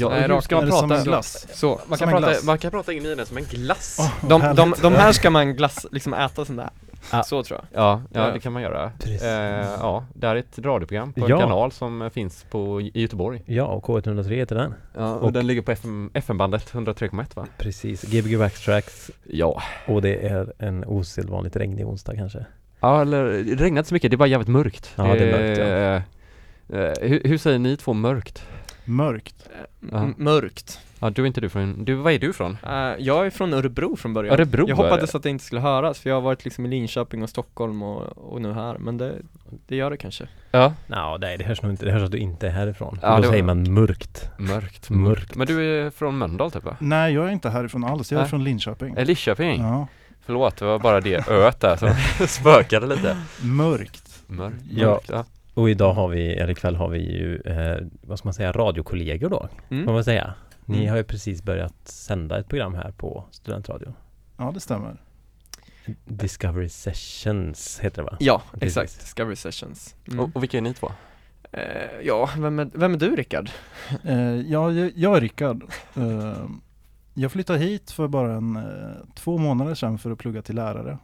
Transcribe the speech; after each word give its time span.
Ja, 0.00 0.08
Nej, 0.08 0.20
hur 0.20 0.28
rakt. 0.28 0.44
ska 0.44 0.56
man 0.56 0.64
det 0.64 0.72
som 0.72 0.88
prata? 0.88 1.00
en 1.00 1.06
glass? 1.06 1.46
Så, 1.54 1.68
Man 1.86 1.98
Som 1.98 2.06
kan, 2.06 2.08
en 2.08 2.14
prata, 2.14 2.32
glass. 2.32 2.44
man 2.44 2.58
kan 2.58 2.70
prata 2.70 2.92
in 2.92 3.06
i 3.06 3.14
den 3.14 3.26
som 3.26 3.36
en 3.36 3.44
glass 3.44 3.98
vad 4.22 4.40
de, 4.42 4.54
de, 4.56 4.74
de 4.82 4.92
här 4.94 5.12
ska 5.12 5.30
man 5.30 5.56
glass, 5.56 5.86
liksom 5.92 6.14
äta 6.14 6.44
sån 6.44 6.56
där. 6.56 6.70
Ja. 7.12 7.22
Så 7.22 7.42
tror 7.42 7.60
jag. 7.72 7.82
Ja, 7.82 8.02
ja 8.12 8.26
Ja. 8.26 8.32
det 8.32 8.40
kan 8.40 8.52
man 8.52 8.62
göra. 8.62 8.92
Precis. 8.98 9.22
Eh, 9.22 9.66
ja, 9.80 10.04
det 10.14 10.26
här 10.26 10.36
är 10.36 10.40
ett 10.40 10.58
radioprogram 10.58 11.12
på 11.12 11.20
en 11.24 11.30
Ja. 11.30 11.40
kanal 11.40 11.72
som 11.72 12.02
eh, 12.02 12.08
finns 12.10 12.44
på, 12.50 12.80
i 12.80 12.90
Göteborg. 13.02 13.42
Ja, 13.46 13.64
och 13.64 13.84
K103 13.84 14.28
heter 14.34 14.56
den. 14.56 14.74
Ja, 14.96 15.14
och, 15.14 15.22
Och- 15.22 15.32
den 15.32 15.46
ligger 15.46 15.62
på 15.62 15.72
FM, 15.72 16.10
FM-bandet 16.14 16.72
103,1 16.72 17.36
va? 17.36 17.46
Precis, 17.58 18.02
Gbg 18.02 18.38
Backtracks 18.38 19.10
Ja. 19.24 19.62
och 19.86 20.02
det 20.02 20.26
är 20.28 20.52
en 20.58 20.84
osedvanligt 20.84 21.56
regnig 21.56 21.86
onsdag 21.86 22.14
kanske. 22.16 22.44
Ja, 22.80 23.02
eller 23.02 23.24
det 23.24 23.54
regnar 23.64 23.78
inte 23.78 23.88
så 23.88 23.94
mycket, 23.94 24.10
det 24.10 24.14
är 24.14 24.18
bara 24.18 24.28
jävligt 24.28 24.48
mörkt. 24.48 24.90
Ja, 24.96 25.02
det 25.04 25.24
är 25.24 25.38
mörkt, 25.38 25.58
ja. 25.58 25.64
eh, 26.78 26.84
eh, 26.84 27.08
hur, 27.10 27.20
hur 27.24 27.38
säger 27.38 27.58
ni 27.58 27.76
två 27.76 27.92
mörkt? 27.92 28.42
Mörkt. 28.84 29.48
Ja. 29.92 30.10
Mörkt. 30.16 30.80
Ja, 31.02 31.10
du 31.10 31.22
är 31.22 31.26
inte 31.26 31.40
du 31.40 31.48
från, 31.48 31.84
du, 31.84 31.94
var 31.94 32.10
är 32.10 32.18
du 32.18 32.32
från? 32.32 32.58
Eh, 32.66 32.72
jag 32.98 33.26
är 33.26 33.30
från 33.30 33.54
Örebro 33.54 33.96
från 33.96 34.14
början. 34.14 34.34
Örebro 34.34 34.68
jag 34.68 34.78
är 34.78 34.82
hoppades 34.82 35.14
att 35.14 35.22
det 35.22 35.30
inte 35.30 35.44
skulle 35.44 35.60
höras, 35.60 35.98
för 35.98 36.10
jag 36.10 36.16
har 36.16 36.20
varit 36.20 36.44
liksom 36.44 36.66
i 36.66 36.68
Linköping 36.68 37.22
och 37.22 37.30
Stockholm 37.30 37.82
och, 37.82 38.02
och 38.32 38.42
nu 38.42 38.52
här, 38.52 38.78
men 38.78 38.98
det, 38.98 39.14
det 39.66 39.76
gör 39.76 39.90
det 39.90 39.96
kanske. 39.96 40.28
Ja, 40.50 40.72
Ja, 40.86 41.18
nej 41.20 41.38
det 41.38 41.44
hörs 41.44 41.62
nog 41.62 41.72
inte, 41.72 41.84
det 41.84 41.92
hörs 41.92 42.02
att 42.02 42.10
du 42.10 42.18
inte 42.18 42.46
är 42.46 42.50
härifrån. 42.50 42.98
Ja, 43.02 43.16
då 43.16 43.22
var- 43.22 43.30
säger 43.30 43.42
man 43.42 43.72
mörkt. 43.74 44.28
mörkt, 44.38 44.90
Mörkt. 44.90 45.34
Men 45.36 45.46
du 45.46 45.62
är 45.86 45.90
från 45.90 46.18
Mölndal 46.18 46.50
typ 46.50 46.64
va? 46.64 46.76
Nej, 46.80 47.14
jag 47.14 47.26
är 47.28 47.30
inte 47.32 47.50
härifrån 47.50 47.84
alls. 47.84 48.12
Jag 48.12 48.18
är 48.18 48.22
Nej. 48.22 48.30
från 48.30 48.44
Linköping. 48.44 48.92
Eller 48.94 49.04
Lidköping? 49.06 49.60
Ja. 49.62 49.86
Förlåt, 50.26 50.56
det 50.56 50.64
var 50.64 50.78
bara 50.78 51.00
det 51.00 51.28
öet 51.28 51.60
där 51.60 51.76
som 51.76 51.94
spökade 52.28 52.86
lite 52.86 53.16
Mörkt. 53.42 54.22
Mörkt, 54.26 54.56
Ja. 54.70 54.86
mörkt, 54.86 55.08
ja. 55.08 55.24
Och 55.60 55.70
idag 55.70 55.92
har 55.92 56.08
vi, 56.08 56.32
eller 56.34 56.50
ikväll 56.52 56.76
har 56.76 56.88
vi 56.88 56.98
ju, 56.98 57.36
eh, 57.40 57.78
vad 58.02 58.18
ska 58.18 58.26
man 58.26 58.34
säga, 58.34 58.52
radiokollegor 58.52 59.28
då, 59.30 59.48
Mm. 59.70 59.84
får 59.84 59.92
man 59.92 60.04
säga. 60.04 60.34
Ni 60.64 60.76
Mm. 60.78 60.90
har 60.90 60.96
ju 60.96 61.04
precis 61.04 61.42
börjat 61.42 61.88
sända 61.88 62.38
ett 62.38 62.48
program 62.48 62.74
här 62.74 62.90
på 62.90 63.24
Studentradio. 63.30 63.94
Ja, 64.36 64.50
det 64.54 64.60
stämmer. 64.60 64.96
Discovery 66.04 66.68
Sessions 66.68 67.80
heter 67.80 68.02
det 68.02 68.10
va? 68.10 68.16
Ja, 68.20 68.42
Precis. 68.52 68.76
exakt. 68.76 69.00
Discovery 69.00 69.36
Sessions. 69.36 69.96
Mm. 70.08 70.20
Och, 70.20 70.30
och 70.36 70.42
vilka 70.42 70.58
är 70.58 70.62
ni 70.62 70.74
två? 70.74 70.92
Eh, 71.52 71.62
ja, 72.02 72.30
vem 72.38 72.58
är, 72.58 72.70
vem 72.74 72.94
är 72.94 72.98
du 72.98 73.16
Rickard? 73.16 73.50
Eh, 74.04 74.20
ja, 74.34 74.72
jag, 74.72 74.92
jag 74.96 75.16
är 75.16 75.20
Rickard. 75.20 75.64
Eh, 75.96 76.44
jag 77.14 77.32
flyttade 77.32 77.58
hit 77.58 77.90
för 77.90 78.08
bara 78.08 78.32
en, 78.32 78.56
eh, 78.56 78.62
två 79.14 79.38
månader 79.38 79.74
sedan 79.74 79.98
för 79.98 80.10
att 80.10 80.18
plugga 80.18 80.42
till 80.42 80.54
lärare. 80.56 80.98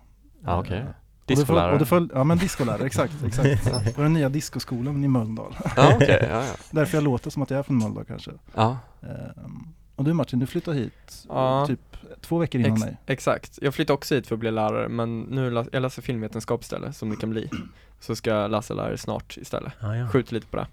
Ja, 0.44 0.60
okej. 0.60 0.84
Och 1.26 1.36
Discolärare? 1.36 1.72
Och 1.72 1.78
det 1.78 1.86
föll, 1.86 2.10
ja 2.14 2.24
men 2.24 2.38
discolärare, 2.38 2.86
exakt, 2.86 3.14
exakt. 3.26 3.94
På 3.96 4.02
den 4.02 4.12
nya 4.12 4.28
discoskolan 4.28 5.04
i 5.04 5.08
Mölndal. 5.08 5.56
Ja, 5.76 5.92
okej, 5.94 6.18
ja, 6.30 6.44
ja. 6.44 6.54
Därför 6.70 6.96
jag 6.96 7.04
låter 7.04 7.30
som 7.30 7.42
att 7.42 7.50
jag 7.50 7.58
är 7.58 7.62
från 7.62 7.78
Mölndal 7.78 8.04
kanske. 8.04 8.30
ja. 8.54 8.78
Eh, 9.02 9.08
och 9.96 10.04
du 10.04 10.12
Martin, 10.12 10.38
du 10.38 10.46
flyttade 10.46 10.76
hit 10.78 11.24
Ja. 11.28 11.64
typ 11.66 11.80
två 12.20 12.38
veckor 12.38 12.60
innan 12.60 12.72
Ex- 12.72 12.84
mig. 12.84 12.96
Exakt. 13.06 13.58
Jag 13.62 13.74
flyttade 13.74 13.94
också 13.94 14.14
hit 14.14 14.26
för 14.26 14.34
att 14.34 14.38
bli 14.40 14.50
lärare, 14.50 14.88
men 14.88 15.20
nu 15.20 15.50
lä- 15.50 15.66
jag 15.72 15.80
läser 15.82 16.02
filmvetenskap 16.02 16.62
istället, 16.62 16.96
som 16.96 17.10
det 17.10 17.16
kan 17.16 17.30
bli. 17.30 17.50
Så 18.00 18.16
ska 18.16 18.30
jag 18.30 18.50
läsa 18.50 18.74
lärare 18.74 18.98
snart 18.98 19.36
istället. 19.36 19.72
Ah, 19.80 19.94
ja. 19.94 20.08
Skjuter 20.08 20.34
lite 20.34 20.46
på 20.46 20.56
det. 20.56 20.66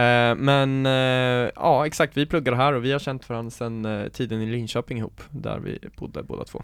Eh, 0.00 0.34
men 0.34 0.86
eh, 0.86 1.50
ja, 1.56 1.86
exakt, 1.86 2.16
vi 2.16 2.26
pluggar 2.26 2.52
här 2.52 2.72
och 2.72 2.84
vi 2.84 2.92
har 2.92 2.98
känt 2.98 3.28
varandra 3.28 3.50
sedan 3.50 3.84
eh, 3.84 4.08
tiden 4.08 4.42
i 4.42 4.46
Linköping 4.46 4.98
ihop, 4.98 5.20
där 5.30 5.58
vi 5.58 5.78
bodde 5.96 6.22
båda 6.22 6.44
två. 6.44 6.62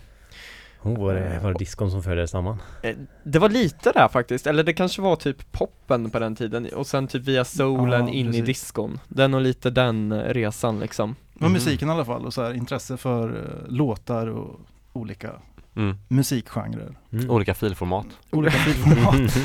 Oh, 0.87 0.99
var, 1.07 1.15
det, 1.15 1.41
var 1.43 1.53
det 1.53 1.59
diskon 1.59 1.91
som 1.91 2.03
förde 2.03 2.29
samman? 2.29 2.63
Eh, 2.83 2.97
Det 3.25 3.39
var 3.39 3.49
lite 3.49 3.93
där 3.93 4.09
faktiskt, 4.09 4.47
eller 4.47 4.63
det 4.63 4.73
kanske 4.73 5.03
var 5.03 5.17
typ 5.17 5.53
poppen 5.53 6.11
på 6.11 6.19
den 6.19 6.37
tiden 6.37 6.69
och 6.75 6.87
sen 6.87 7.07
typ 7.09 7.23
via 7.23 7.45
soulen 7.45 8.07
Ja, 8.07 8.13
in 8.13 8.27
i 8.27 8.31
precis. 8.31 8.47
diskon. 8.47 9.01
Den 9.09 9.35
och 9.35 9.41
lite 9.41 9.71
den 9.71 10.13
eh, 10.13 10.19
resan 10.19 10.81
liksom. 10.81 11.17
Var 11.35 11.49
Mhm. 11.49 11.53
musiken 11.53 11.89
i 11.89 11.93
alla 11.93 12.05
fall 12.05 12.27
och 12.27 12.35
så 12.35 12.43
här, 12.43 12.53
intresse 12.55 12.97
för 12.97 13.29
eh, 13.29 13.73
låtar 13.73 14.27
och 14.27 14.61
olika 14.93 15.31
Mm. 15.77 15.97
musikgenrer. 16.09 16.97
Mm. 17.13 17.31
Olika 17.31 17.55
filformat 17.55 18.07
Olika 18.31 18.59
filformat. 18.59 19.37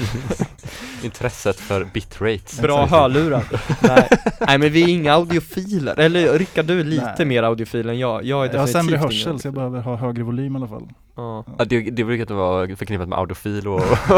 Intresset 1.03 1.59
för 1.59 1.83
bitrates 1.93 2.61
Bra 2.61 2.85
hörlurar. 2.85 3.43
Nej. 3.87 4.07
Nej 4.47 4.57
men 4.57 4.71
vi 4.71 4.83
är 4.83 4.87
inga 4.87 5.13
audiofiler, 5.13 5.99
eller 5.99 6.37
Rickard 6.39 6.65
du 6.65 6.79
är 6.79 6.83
lite 6.83 7.13
Nej. 7.17 7.25
mer 7.25 7.43
audiofil 7.43 7.89
än 7.89 7.99
jag, 7.99 8.23
jag 8.25 8.45
är 8.45 8.53
Jag 8.53 8.59
har 8.59 8.67
sämre 8.67 8.97
hörsel 8.97 9.39
så 9.39 9.47
jag 9.47 9.53
behöver 9.53 9.81
ha 9.81 9.95
högre 9.95 10.23
volym 10.23 10.55
i 10.55 10.57
alla 10.57 10.67
fall. 10.67 10.87
Ja. 11.21 11.45
Ja, 11.57 11.65
det, 11.65 11.81
det 11.81 12.03
brukar 12.03 12.21
inte 12.21 12.33
vara 12.33 12.75
förknippat 12.75 13.07
med 13.09 13.19
audofil 13.19 13.67
och 13.67 13.79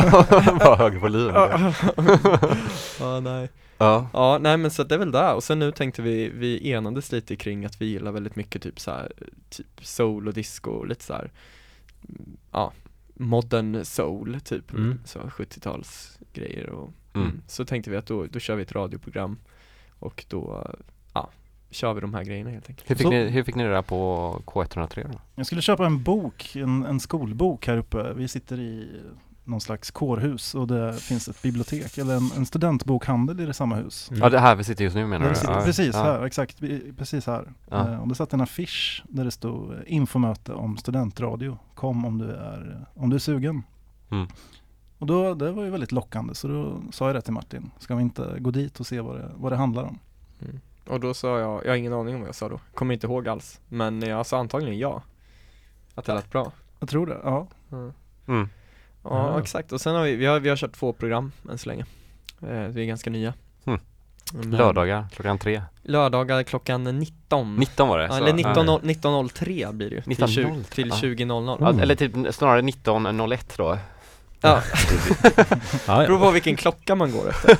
vara 0.59 0.75
hög 0.75 0.99
volym 0.99 1.31
ja, 2.99 3.19
nej. 3.19 3.49
Ja, 3.77 4.07
Ja, 4.13 4.37
nej 4.41 4.57
men 4.57 4.71
så 4.71 4.83
det 4.83 4.95
är 4.95 4.99
väl 4.99 5.11
det, 5.11 5.31
och 5.33 5.43
sen 5.43 5.59
nu 5.59 5.71
tänkte 5.71 6.01
vi, 6.01 6.29
vi 6.29 6.71
enades 6.71 7.11
lite 7.11 7.35
kring 7.35 7.65
att 7.65 7.81
vi 7.81 7.85
gillar 7.85 8.11
väldigt 8.11 8.35
mycket 8.35 8.61
typ 8.61 8.79
så 8.79 8.91
här, 8.91 9.11
typ 9.49 9.67
soul 9.85 10.27
och 10.27 10.33
disco 10.33 10.71
och 10.71 10.87
lite 10.87 11.03
så 11.03 11.13
här, 11.13 11.31
mm, 12.09 12.37
ja, 12.51 12.73
modern 13.13 13.85
soul 13.85 14.39
typ, 14.43 14.73
Mm. 14.73 14.99
så 15.05 15.19
70-tals 15.19 16.19
grejer 16.33 16.69
och 16.69 16.93
Mm. 17.15 17.27
mm. 17.27 17.41
så 17.47 17.65
tänkte 17.65 17.91
vi 17.91 17.97
att 17.97 18.05
då, 18.05 18.25
då 18.25 18.39
kör 18.39 18.55
vi 18.55 18.63
ett 18.63 18.71
radioprogram 18.71 19.37
och 19.99 20.25
då, 20.29 20.63
ja, 20.65 20.75
kör 21.73 21.93
vi 21.93 22.01
de 22.01 22.13
här 22.13 22.23
grejerna 22.23 22.49
helt 22.49 22.69
enkelt. 22.69 22.89
hur 22.89 22.95
fick, 22.95 23.03
Så- 23.05 23.09
ni, 23.09 23.29
hur 23.29 23.43
fick 23.43 23.55
ni 23.55 23.63
det 23.63 23.69
där 23.69 23.81
på 23.81 24.41
K103 24.45 25.07
då? 25.11 25.19
Jag 25.35 25.45
skulle 25.45 25.61
köpa 25.61 25.85
en 25.85 26.03
bok, 26.03 26.55
en, 26.55 26.85
en 26.85 26.99
skolbok 26.99 27.67
här 27.67 27.77
uppe. 27.77 28.13
Vi 28.13 28.27
sitter 28.27 28.59
i 28.59 29.01
någon 29.45 29.61
slags 29.61 29.91
kårhus 29.91 30.55
och 30.55 30.67
det 30.67 30.93
finns 31.01 31.27
ett 31.27 31.41
bibliotek 31.41 31.97
eller 31.97 32.15
en, 32.15 32.29
en 32.37 32.45
studentbokhandel 32.45 33.39
i 33.39 33.45
det 33.45 33.53
samma 33.53 33.75
hus. 33.75 34.09
Mm. 34.11 34.21
Ja 34.23 34.29
det 34.29 34.39
här 34.39 34.55
vi 34.55 34.63
sitter 34.63 34.83
just 34.83 34.95
nu 34.95 35.07
menar 35.07 35.29
du? 35.29 35.35
sitter, 35.35 35.53
Ja, 35.53 35.61
precis 35.65 35.95
ja. 35.95 36.03
här, 36.03 36.25
exakt, 36.25 36.59
precis 36.97 37.27
här. 37.27 37.53
Ja. 37.69 37.89
Eh, 37.91 38.01
och 38.01 38.07
det 38.07 38.15
satt 38.15 38.33
en 38.33 38.41
affisch 38.41 39.03
där 39.09 39.25
det 39.25 39.31
stod 39.31 39.71
eh, 39.73 39.77
infomöte 39.85 40.53
om 40.53 40.77
studentradio. 40.77 41.57
Kom 41.75 42.05
om 42.05 42.17
du 42.17 42.31
är, 42.31 42.85
om 42.93 43.09
du 43.09 43.15
är 43.15 43.19
sugen. 43.19 43.63
Mm. 44.11 44.27
Och 44.97 45.07
då, 45.07 45.33
det 45.33 45.51
var 45.51 45.63
ju 45.63 45.69
väldigt 45.69 45.91
lockande 45.91 46.35
så 46.35 46.47
då 46.47 46.81
sa 46.91 47.05
jag 47.07 47.15
det 47.15 47.21
till 47.21 47.33
Martin. 47.33 47.71
Ska 47.79 47.95
vi 47.95 48.01
inte 48.01 48.35
gå 48.39 48.51
dit 48.51 48.79
och 48.79 48.87
se 48.87 49.01
vad 49.01 49.15
det, 49.15 49.31
vad 49.35 49.51
det 49.51 49.55
handlar 49.55 49.83
om? 49.83 49.99
Och 50.87 50.99
då 50.99 51.13
sa 51.13 51.39
jag, 51.39 51.65
jag 51.65 51.69
har 51.71 51.75
ingen 51.75 51.93
aning 51.93 52.15
om 52.15 52.21
vad 52.21 52.27
jag 52.27 52.35
sa 52.35 52.49
då, 52.49 52.59
kommer 52.73 52.93
inte 52.93 53.07
ihåg 53.07 53.27
alls, 53.27 53.59
men 53.69 54.01
jag 54.01 54.25
sa 54.25 54.37
antagligen 54.39 54.79
ja. 54.79 55.01
Att 55.95 56.05
det 56.05 56.13
lät 56.13 56.31
bra. 56.31 56.51
Jag 56.79 56.89
tror 56.89 57.07
det, 57.07 57.17
ja. 57.23 57.47
Mm. 57.71 57.93
Ja, 58.27 58.49
Ja. 59.03 59.39
exakt. 59.41 59.71
Och 59.71 59.81
sen 59.81 59.95
har 59.95 60.03
vi, 60.03 60.15
vi 60.15 60.25
har, 60.25 60.39
vi 60.39 60.49
har 60.49 60.55
kört 60.55 60.71
två 60.73 60.93
program 60.93 61.31
än 61.51 61.57
så 61.57 61.69
länge. 61.69 61.85
Eh, 62.41 62.47
vi 62.67 62.81
är 62.81 62.85
ganska 62.85 63.09
nya. 63.09 63.33
Mm. 63.65 63.79
Men- 64.33 64.51
Lördagar 64.51 65.05
klockan 65.13 65.37
tre 65.37 65.61
Lördagar 65.81 66.43
klockan 66.43 66.83
19. 66.83 67.55
19 67.55 67.87
var 67.87 67.97
det? 67.99 68.05
Ja, 68.05 68.17
eller 68.17 68.27
ja. 68.27 68.33
19 68.35 68.67
19.03 68.67 69.73
blir 69.73 69.89
det 69.89 69.95
ju. 69.95 70.01
Till, 70.01 70.27
20, 70.27 70.43
19.03, 70.49 70.63
till 70.73 70.87
ja. 70.89 70.95
20.00. 70.95 71.57
Ja, 71.59 71.69
Mm. 71.69 71.81
eller 71.81 71.95
typ 71.95 72.35
snarare 72.35 72.61
19.01 72.61 73.57
då 73.57 73.77
Ja, 74.49 74.61
Ja, 75.87 75.97
beror 75.97 76.19
på 76.19 76.31
vilken 76.31 76.55
klocka 76.55 76.95
man 76.95 77.11
går 77.11 77.29
efter. 77.29 77.57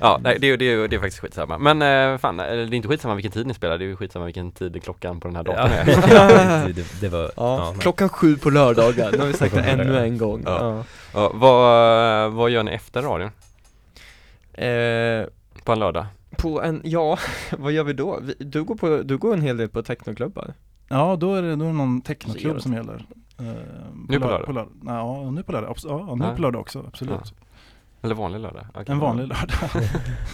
Ja, 0.00 0.20
nej 0.22 0.38
det, 0.40 0.46
är- 0.46 0.56
det, 0.56 0.88
det 0.88 0.96
är 0.96 1.00
faktiskt 1.00 1.20
skitsamma 1.22 1.58
Men 1.58 1.82
eh, 1.82 2.18
fan, 2.18 2.36
det 2.36 2.44
är 2.44 2.74
inte 2.74 2.88
skitsamma 2.88 3.14
vilken 3.14 3.32
tid 3.32 3.46
ni 3.46 3.54
spelar, 3.54 3.78
det 3.78 3.84
är 3.90 3.96
skitsamma 3.96 4.24
vilken 4.24 4.52
tid 4.52 4.82
klockan 4.82 5.20
på 5.20 5.28
den 5.28 5.36
här 5.36 5.42
datorn 5.42 5.72
är 5.72 5.86
Ja, 6.14 6.66
det, 6.74 7.00
det, 7.00 7.08
var, 7.08 7.22
Ja, 7.22 7.32
ja, 7.36 7.74
klockan 7.80 8.08
sju 8.08 8.36
på 8.36 8.50
lördagar. 8.50 9.12
Nu 9.12 9.18
har 9.18 9.26
vi 9.26 9.32
sagt 9.32 9.54
det 9.54 9.60
ännu 9.60 9.98
en 9.98 10.18
gång. 10.18 10.42
Ja. 10.46 10.58
Ja. 10.60 10.84
ja, 11.20 11.30
vad, 11.34 12.32
vad 12.32 12.50
gör 12.50 12.62
ni 12.62 12.70
efter 12.72 13.02
radion? 13.02 13.30
Eh, 14.52 15.26
På 15.64 15.72
en 15.72 15.78
lördag? 15.78 16.06
på 16.36 16.62
en, 16.62 16.80
ja, 16.84 17.18
vad 17.58 17.72
gör 17.72 17.84
vi 17.84 17.92
då? 17.92 18.18
Vi, 18.22 18.34
du, 18.38 18.64
går 18.64 18.74
på, 18.74 19.00
du 19.04 19.18
går 19.18 19.32
en 19.34 19.42
hel 19.42 19.56
del 19.56 19.68
på 19.68 19.82
technoklubbar. 19.82 20.54
Ja, 20.88 21.16
då 21.20 21.34
är 21.34 21.42
det, 21.42 21.56
då 21.56 21.64
är 21.64 21.68
det 21.68 21.74
någon 21.74 22.00
technoklubb 22.00 22.42
Trevligt. 22.42 22.62
som 22.62 22.72
gäller. 22.74 23.04
Eh, 23.38 23.44
Nu 24.08 24.20
på 24.20 24.26
lördag? 24.28 24.46
På 24.46 24.52
lördag. 24.52 24.72
Ja, 24.86 25.30
nu 25.30 25.42
på 25.42 25.52
lördag. 25.52 25.76
Ja, 25.84 26.14
nu 26.18 26.24
Ja. 26.24 26.34
på 26.34 26.42
lördag 26.42 26.60
också, 26.60 26.84
absolut. 26.88 27.34
Eller 28.02 28.14
vanlig 28.14 28.40
lördag? 28.40 28.66
Okej. 28.74 28.84
En 28.88 28.98
vanlig 28.98 29.26
lördag. 29.28 29.70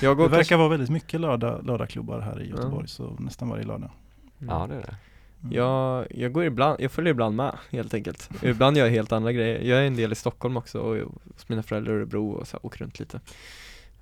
Jag 0.02 0.10
Det 0.12 0.22
går 0.22 0.28
verkar 0.28 0.56
vara 0.56 0.68
väldigt 0.68 0.90
mycket 0.90 1.20
lördag, 1.20 1.66
lördagklubbar 1.66 2.20
här 2.20 2.40
i 2.42 2.50
Ja. 2.50 2.56
Göteborg, 2.56 2.88
så 2.88 3.16
nästan 3.18 3.48
varje 3.48 3.64
lördag. 3.64 3.90
Ja 4.38 4.66
det 4.68 4.74
är 4.74 4.80
det 4.80 4.96
Mm. 5.42 5.52
Jag, 5.52 6.06
jag 6.10 6.32
går 6.32 6.44
ibland, 6.44 6.80
jag 6.80 6.92
följer 6.92 7.10
ibland 7.10 7.36
med 7.36 7.54
helt 7.70 7.94
enkelt. 7.94 8.30
Ibland 8.42 8.76
gör 8.76 8.84
jag 8.84 8.92
helt 8.92 9.12
andra 9.12 9.32
grejer. 9.32 9.60
Jag 9.62 9.78
är 9.82 9.86
en 9.86 9.96
del 9.96 10.12
i 10.12 10.14
Stockholm 10.14 10.56
också 10.56 10.78
och 10.80 10.96
hos 11.34 11.48
mina 11.48 11.62
föräldrar 11.62 11.92
i 11.92 11.96
Örebro 11.96 12.30
och 12.30 12.48
så 12.48 12.56
här, 12.56 12.66
åker 12.66 12.78
runt 12.78 12.98
lite. 12.98 13.20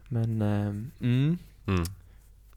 Men, 0.08 0.42
ehm, 0.42 0.90
mm, 1.00 1.38
mm. 1.66 1.82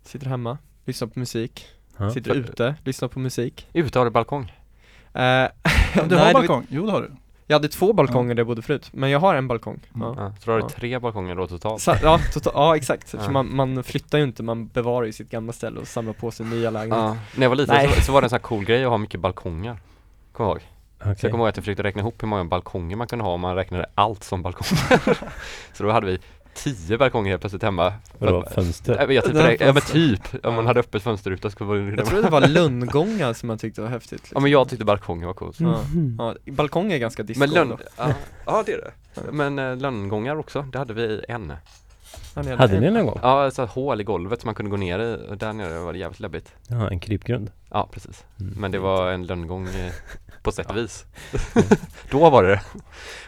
sitter 0.04 0.28
hemma, 0.28 0.58
lyssnar 0.86 1.08
på 1.08 1.20
musik, 1.20 1.66
Ja. 1.98 2.12
sitter 2.12 2.36
ute, 2.36 2.76
lyssnar 2.84 3.08
på 3.08 3.20
musik. 3.20 3.68
Ute 3.74 4.00
har 4.00 4.06
du 4.06 4.12
balkong? 4.12 4.54
Eh, 5.14 5.48
Ja, 5.96 6.02
du 6.04 6.08
nej, 6.16 6.18
har 6.20 6.26
vet- 6.26 6.34
balkong? 6.34 6.66
Jo, 6.70 6.86
det 6.86 6.92
har 6.92 7.02
du. 7.02 7.12
Jag 7.48 7.56
hade 7.56 7.68
två 7.68 7.94
balkonger 7.94 8.36
där 8.36 8.40
jag 8.40 8.48
bodde 8.48 8.62
förut, 8.62 8.90
men 8.92 9.10
jag 9.10 9.20
har 9.20 9.36
en 9.36 9.48
balkong. 9.48 9.80
Mm. 9.96 10.08
Ja. 10.08 10.16
Ja, 10.18 10.34
så 10.40 10.46
då 10.46 10.52
har 10.52 10.58
du 10.60 10.64
Ja. 10.66 10.70
tre 10.70 11.00
balkonger 11.00 11.36
då 11.36 11.48
totalt? 11.48 11.82
Sa, 11.82 11.96
ja, 12.04 12.20
tota, 12.34 12.52
ja 12.54 12.76
exakt, 12.76 13.14
Ja. 13.14 13.20
för 13.24 13.32
man, 13.32 13.56
man 13.56 13.84
flyttar 13.84 14.18
ju 14.18 14.24
inte, 14.24 14.44
man 14.44 14.68
bevarar 14.68 15.06
ju 15.06 15.12
sitt 15.14 15.30
gamla 15.30 15.54
ställe 15.54 15.80
och 15.80 15.88
samlar 15.88 16.14
på 16.14 16.32
sig 16.32 16.46
nya 16.46 16.70
lägenheter. 16.70 17.04
Ja, 17.06 17.18
när 17.36 17.42
jag 17.46 17.50
var 17.50 17.56
liten 17.56 17.76
Nej. 17.76 17.90
så, 17.96 18.02
så 18.02 18.12
var 18.12 18.22
det 18.22 18.26
en 18.26 18.30
sån 18.30 18.36
här 18.36 18.42
cool 18.42 18.66
grej 18.66 18.84
att 18.84 18.90
ha 18.90 18.98
mycket 18.98 19.20
balkonger 19.20 19.78
Kommer 20.32 20.50
jag 20.50 20.56
ihåg? 20.58 20.62
Så 21.18 21.26
jag 21.26 21.32
kommer 21.32 21.44
ihåg 21.44 21.48
att 21.50 21.58
jag 21.58 21.64
försökte 21.64 21.84
räkna 21.84 22.02
ihop 22.02 22.24
hur 22.24 22.28
många 22.28 22.46
balkonger 22.46 22.96
man 22.96 23.08
kunde 23.08 23.26
ha 23.26 23.32
om 23.34 23.42
man 23.42 23.56
räknade 23.56 23.86
allt 23.96 24.24
som 24.24 24.42
balkonger 24.42 25.18
Så 25.74 25.84
då 25.84 25.92
hade 25.92 26.06
vi 26.08 26.20
tio 26.64 26.98
balkonger 26.98 27.30
helt 27.30 27.42
plötsligt 27.42 27.64
hemma 27.64 27.94
Vadå, 28.18 28.46
fönster? 28.52 28.96
Jag 29.00 29.10
Det 29.34 29.42
här 29.42 29.58
det, 29.58 29.66
ja 29.66 29.74
men 29.74 29.82
typ, 29.88 30.46
om 30.46 30.56
man 30.56 30.66
hade 30.66 30.80
öppet 30.80 31.04
fönster 31.04 31.32
ute 31.32 31.52
skulle 31.52 31.70
det 31.92 31.98
Jag 31.98 32.06
tror 32.06 32.22
det 32.22 32.30
var 32.30 32.42
lönngångar 32.48 33.34
som 33.34 33.48
man 33.48 33.58
tyckte 33.58 33.82
var 33.82 33.90
häftigt 33.90 34.12
Ja 34.12 34.24
liksom. 34.24 34.44
men 34.44 34.52
jag 34.52 34.70
tyckte 34.70 34.86
balkonger 34.86 35.28
var 35.28 35.34
coolt 35.34 35.60
Ja. 35.60 35.82
Mhm. 35.94 36.16
ja, 36.20 36.36
balkong 36.52 36.92
är 36.92 36.98
ganska 36.98 37.24
disco 37.24 37.40
Men 37.40 37.50
lönn, 37.50 37.78
ja, 37.98 38.14
ja 38.46 38.64
det 38.66 38.72
är 38.74 38.78
det 38.78 39.32
Men 39.32 39.60
eh, 39.60 39.78
lönngångar 39.78 40.36
också, 40.36 40.62
det 40.62 40.78
hade 40.78 40.94
vi 40.94 41.22
en 41.30 41.54
Ja, 42.36 42.42
ni 42.42 42.56
Hade 42.56 42.80
ni 42.80 42.88
en 42.88 42.94
någon 42.94 43.06
gång? 43.06 43.20
Ja, 43.22 43.48
ett 43.48 43.54
sånt 43.54 43.72
hål 43.72 44.02
i 44.02 44.04
golvet 44.04 44.42
som 44.42 44.48
man 44.48 44.56
kunde 44.56 44.72
gå 44.72 44.78
ner 44.78 45.00
i 45.00 45.18
och 45.30 45.38
där 45.38 45.54
nere 45.54 45.80
var 45.80 45.94
det 45.94 46.00
jävligt 46.00 46.20
läbbigt 46.20 46.54
Ja, 46.68 46.90
en 46.90 47.00
krypgrund. 47.00 47.52
Ja 47.72 47.90
precis, 47.94 48.24
Mm. 48.40 48.54
men 48.58 48.72
det 48.72 48.80
var 48.80 49.12
en 49.12 49.26
lönngång 49.26 49.68
på 50.44 50.52
sätt 50.52 50.70
och 50.70 50.78
vis 50.78 51.06
Då 52.12 52.30
var 52.30 52.44
det 52.44 52.62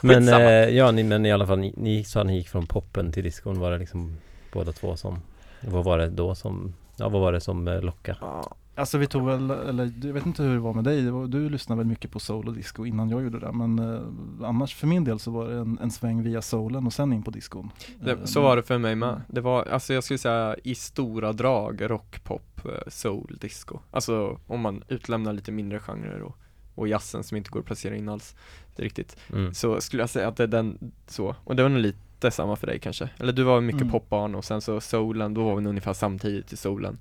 Men 0.01 0.27
eh, 0.27 0.41
ja, 0.69 0.91
ni, 0.91 1.03
men 1.03 1.25
i 1.25 1.31
alla 1.31 1.47
fall, 1.47 1.59
ni, 1.59 1.73
ni 1.77 2.03
sa 2.03 2.21
att 2.21 2.27
ni 2.27 2.35
gick 2.37 2.49
från 2.49 2.65
poppen 2.67 3.11
till 3.11 3.23
diskon, 3.23 3.59
var 3.59 3.71
det 3.71 3.77
liksom 3.77 4.17
båda 4.53 4.71
två 4.71 4.95
som, 4.97 5.19
vad 5.61 5.83
var 5.83 5.97
det 5.97 6.09
då 6.09 6.35
som, 6.35 6.73
ja 6.95 7.09
vad 7.09 7.21
var 7.21 7.33
det 7.33 7.41
som 7.41 7.67
eh, 7.67 7.81
lockade? 7.81 8.17
Ja. 8.21 8.55
Alltså 8.75 8.97
vi 8.97 9.07
tog 9.07 9.25
väl, 9.25 9.51
eller 9.51 9.91
jag 10.03 10.13
vet 10.13 10.25
inte 10.25 10.43
hur 10.43 10.53
det 10.53 10.59
var 10.59 10.73
med 10.73 10.83
dig, 10.83 11.09
var- 11.11 11.27
du 11.27 11.49
lyssnade 11.49 11.77
väl 11.79 11.87
mycket 11.87 12.11
på 12.11 12.19
soul 12.19 12.47
och 12.47 12.53
disco 12.53 12.85
innan 12.85 13.09
jag 13.09 13.23
gjorde 13.23 13.39
det. 13.39 13.51
Men 13.51 13.79
eh, 13.79 14.01
annars 14.47 14.75
för 14.75 14.87
min 14.87 15.03
del 15.03 15.19
så 15.19 15.31
var 15.31 15.47
det 15.47 15.57
en, 15.57 15.79
en 15.81 15.91
sväng 15.91 16.23
via 16.23 16.41
soulen 16.41 16.85
och 16.87 16.93
sen 16.93 17.13
in 17.13 17.23
på 17.23 17.31
discon. 17.31 17.69
Det, 17.99 18.11
Eh, 18.11 18.17
så 18.25 18.41
var 18.41 18.55
det 18.55 18.63
för 18.63 18.77
mig 18.77 18.95
med. 18.95 19.21
Det 19.27 19.41
var, 19.41 19.65
alltså 19.65 19.93
jag 19.93 20.03
skulle 20.03 20.17
säga 20.17 20.55
i 20.63 20.75
stora 20.75 21.33
drag 21.33 21.89
rock, 21.89 22.23
pop, 22.23 22.65
eh, 22.65 22.71
soul, 22.87 23.37
disco. 23.41 23.79
Alltså 23.91 24.39
om 24.47 24.59
man 24.61 24.83
utlämnar 24.87 25.33
lite 25.33 25.51
mindre 25.51 25.79
genrer 25.79 26.21
och, 26.21 26.35
och 26.75 26.87
jazzen 26.87 27.23
som 27.23 27.37
inte 27.37 27.49
går 27.49 27.59
att 27.59 27.65
placera 27.65 27.95
in 27.95 28.09
alls. 28.09 28.35
Riktigt. 28.75 29.17
Mm. 29.33 29.53
Så 29.53 29.81
skulle 29.81 30.03
jag 30.03 30.09
säga 30.09 30.27
att 30.27 30.37
det 30.37 30.43
är 30.43 30.47
den, 30.47 30.91
så. 31.07 31.35
Och 31.43 31.55
det 31.55 31.63
var 31.63 31.69
nog 31.69 31.79
lite 31.79 32.31
samma 32.31 32.55
för 32.55 32.67
dig 32.67 32.79
kanske. 32.79 33.09
Eller 33.17 33.33
du 33.33 33.43
var 33.43 33.61
mycket 33.61 33.81
Mm. 33.81 33.91
popbarn 33.91 34.35
och 34.35 34.45
sen 34.45 34.61
så 34.61 34.81
soulen, 34.81 35.33
då 35.33 35.43
var 35.43 35.55
vi 35.55 35.65
ungefär 35.67 35.93
samtidigt 35.93 36.53
i 36.53 36.57
soulen. 36.57 36.97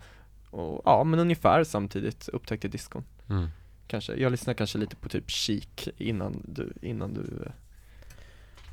Och 0.51 0.83
ja, 0.85 1.05
men 1.05 1.21
ungefär 1.21 1.65
samtidigt 1.65 2.29
upptäckte 2.29 2.69
discon. 2.69 3.05
mm. 3.31 3.49
Kanske, 3.87 4.15
jag 4.15 4.33
lyssnade 4.33 4.55
kanske 4.57 4.79
lite 4.79 4.97
på 4.97 5.09
typ 5.09 5.31
Chic 5.31 5.69
innan 5.97 6.43
du, 6.49 6.73
innan 6.83 7.15
du 7.15 7.49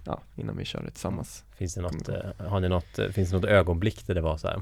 Ja, 0.05 0.21
innan 0.35 0.57
vi 0.57 0.65
körde 0.65 0.91
tillsammans 0.91 1.43
Finns 1.55 1.73
det 1.75 1.81
något, 1.81 2.09
eh, 2.09 2.47
har 2.47 2.59
ni 2.59 2.69
något, 2.69 2.99
eh, 2.99 3.09
finns 3.09 3.29
det 3.29 3.35
något 3.35 3.45
ögonblick 3.45 4.07
där 4.07 4.15
det 4.15 4.21
var 4.21 4.37
så 4.37 4.47
här, 4.47 4.61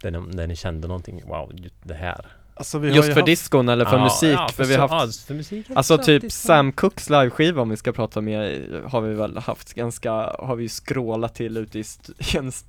där 0.00 0.10
ni, 0.10 0.36
där 0.36 0.46
ni 0.46 0.56
kände 0.56 0.88
någonting, 0.88 1.22
wow, 1.26 1.50
just 1.54 1.74
det 1.82 1.94
här? 1.94 2.26
Alltså 2.56 2.78
vi 2.78 2.88
har 2.88 2.96
Just 2.96 3.08
ju 3.08 3.12
för 3.12 3.20
haft, 3.20 3.26
discon 3.26 3.68
eller 3.68 3.84
för 3.84 3.96
Ja, 3.96 4.04
musik, 4.04 4.34
ja, 4.38 4.48
för 4.48 4.64
vi 4.64 4.74
så- 4.74 4.80
har 4.80 4.88
haft 4.88 5.20
för 5.26 5.34
musik 5.34 5.66
Alltså 5.74 5.98
typ 5.98 6.22
det. 6.22 6.30
Sam 6.30 6.72
Cooks 6.72 7.10
liveskiva 7.10 7.62
om 7.62 7.68
vi 7.70 7.76
ska 7.76 7.92
prata 7.92 8.20
mer 8.20 8.82
har 8.88 9.00
vi 9.00 9.14
väl 9.14 9.36
haft 9.38 9.74
ganska, 9.74 10.12
har 10.38 10.56
vi 10.56 10.62
ju 10.62 10.68
skrålat 10.68 11.34
till 11.34 11.56
ute 11.56 11.78
i 11.78 11.80
st- 11.80 12.12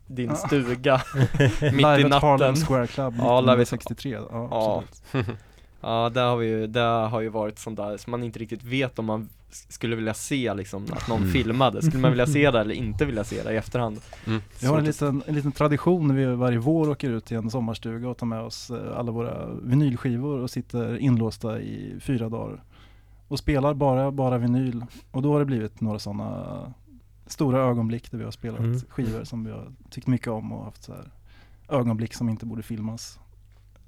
din 0.07 0.29
Ja. 0.29 0.35
stuga 0.35 1.01
mitt 1.61 1.61
i 1.61 1.69
live 1.71 2.05
at 2.15 2.21
Harlem 2.21 2.39
natten 2.39 2.55
Square 2.65 2.87
Club 2.87 3.15
Ja, 3.17 3.41
live 3.41 3.53
at- 3.53 3.59
1963. 3.59 4.11
Ja, 4.11 4.27
Ja. 4.31 4.83
absolut. 5.11 5.27
Ja, 5.87 6.09
det 6.13 6.19
har 6.21 6.37
vi 6.37 6.47
ju, 6.47 6.67
det 6.67 6.79
har 6.81 7.21
ju 7.21 7.29
varit 7.29 7.59
sånt 7.59 7.77
där 7.77 7.97
som 7.97 8.11
man 8.11 8.23
inte 8.23 8.39
riktigt 8.39 8.63
vet 8.63 8.99
om 8.99 9.05
man 9.05 9.29
skulle 9.49 9.95
vilja 9.95 10.13
se 10.13 10.53
liksom, 10.53 10.83
att 10.91 11.07
någon 11.07 11.19
Mm. 11.21 11.31
filmade, 11.31 11.81
skulle 11.81 12.01
man 12.01 12.11
vilja 12.11 12.27
se 12.27 12.51
det 12.51 12.59
eller 12.59 12.73
inte 12.75 13.05
vilja 13.05 13.23
se 13.23 13.43
det 13.43 13.53
i 13.53 13.57
efterhand? 13.57 14.01
Mm. 14.27 14.41
Vi 14.61 14.67
har 14.67 14.77
en 14.77 14.85
liten, 14.85 15.23
en 15.27 15.35
liten 15.35 15.51
tradition 15.51 16.07
när 16.07 16.15
vi 16.15 16.25
varje 16.25 16.57
vår 16.57 16.89
åker 16.89 17.09
ut 17.09 17.25
till 17.25 17.37
en 17.37 17.49
sommarstuga 17.49 18.09
och 18.09 18.17
tar 18.17 18.27
med 18.27 18.41
oss 18.41 18.69
eh, 18.69 18.97
alla 18.97 19.11
våra 19.11 19.47
vinylskivor 19.63 20.39
och 20.39 20.49
sitter 20.49 20.97
inlåsta 20.97 21.59
i 21.61 21.95
fyra 21.99 22.29
dagar. 22.29 22.63
Och 23.27 23.39
spelar 23.39 23.73
bara, 23.73 24.11
bara 24.11 24.37
vinyl. 24.37 24.85
Och 25.11 25.21
då 25.21 25.31
har 25.33 25.39
det 25.39 25.45
blivit 25.45 25.81
några 25.81 25.99
sådana 25.99 26.73
stora 27.27 27.59
ögonblick 27.59 28.11
där 28.11 28.17
vi 28.17 28.23
har 28.23 28.31
spelat 28.31 28.59
Mm. 28.59 28.79
skivor 28.89 29.23
som 29.23 29.43
vi 29.45 29.51
har 29.51 29.71
tyckt 29.89 30.07
mycket 30.07 30.27
om 30.27 30.51
och 30.51 30.65
haft 30.65 30.83
så 30.83 30.93
här 30.93 31.11
ögonblick 31.69 32.13
som 32.13 32.29
inte 32.29 32.45
borde 32.45 32.63
filmas. 32.63 33.19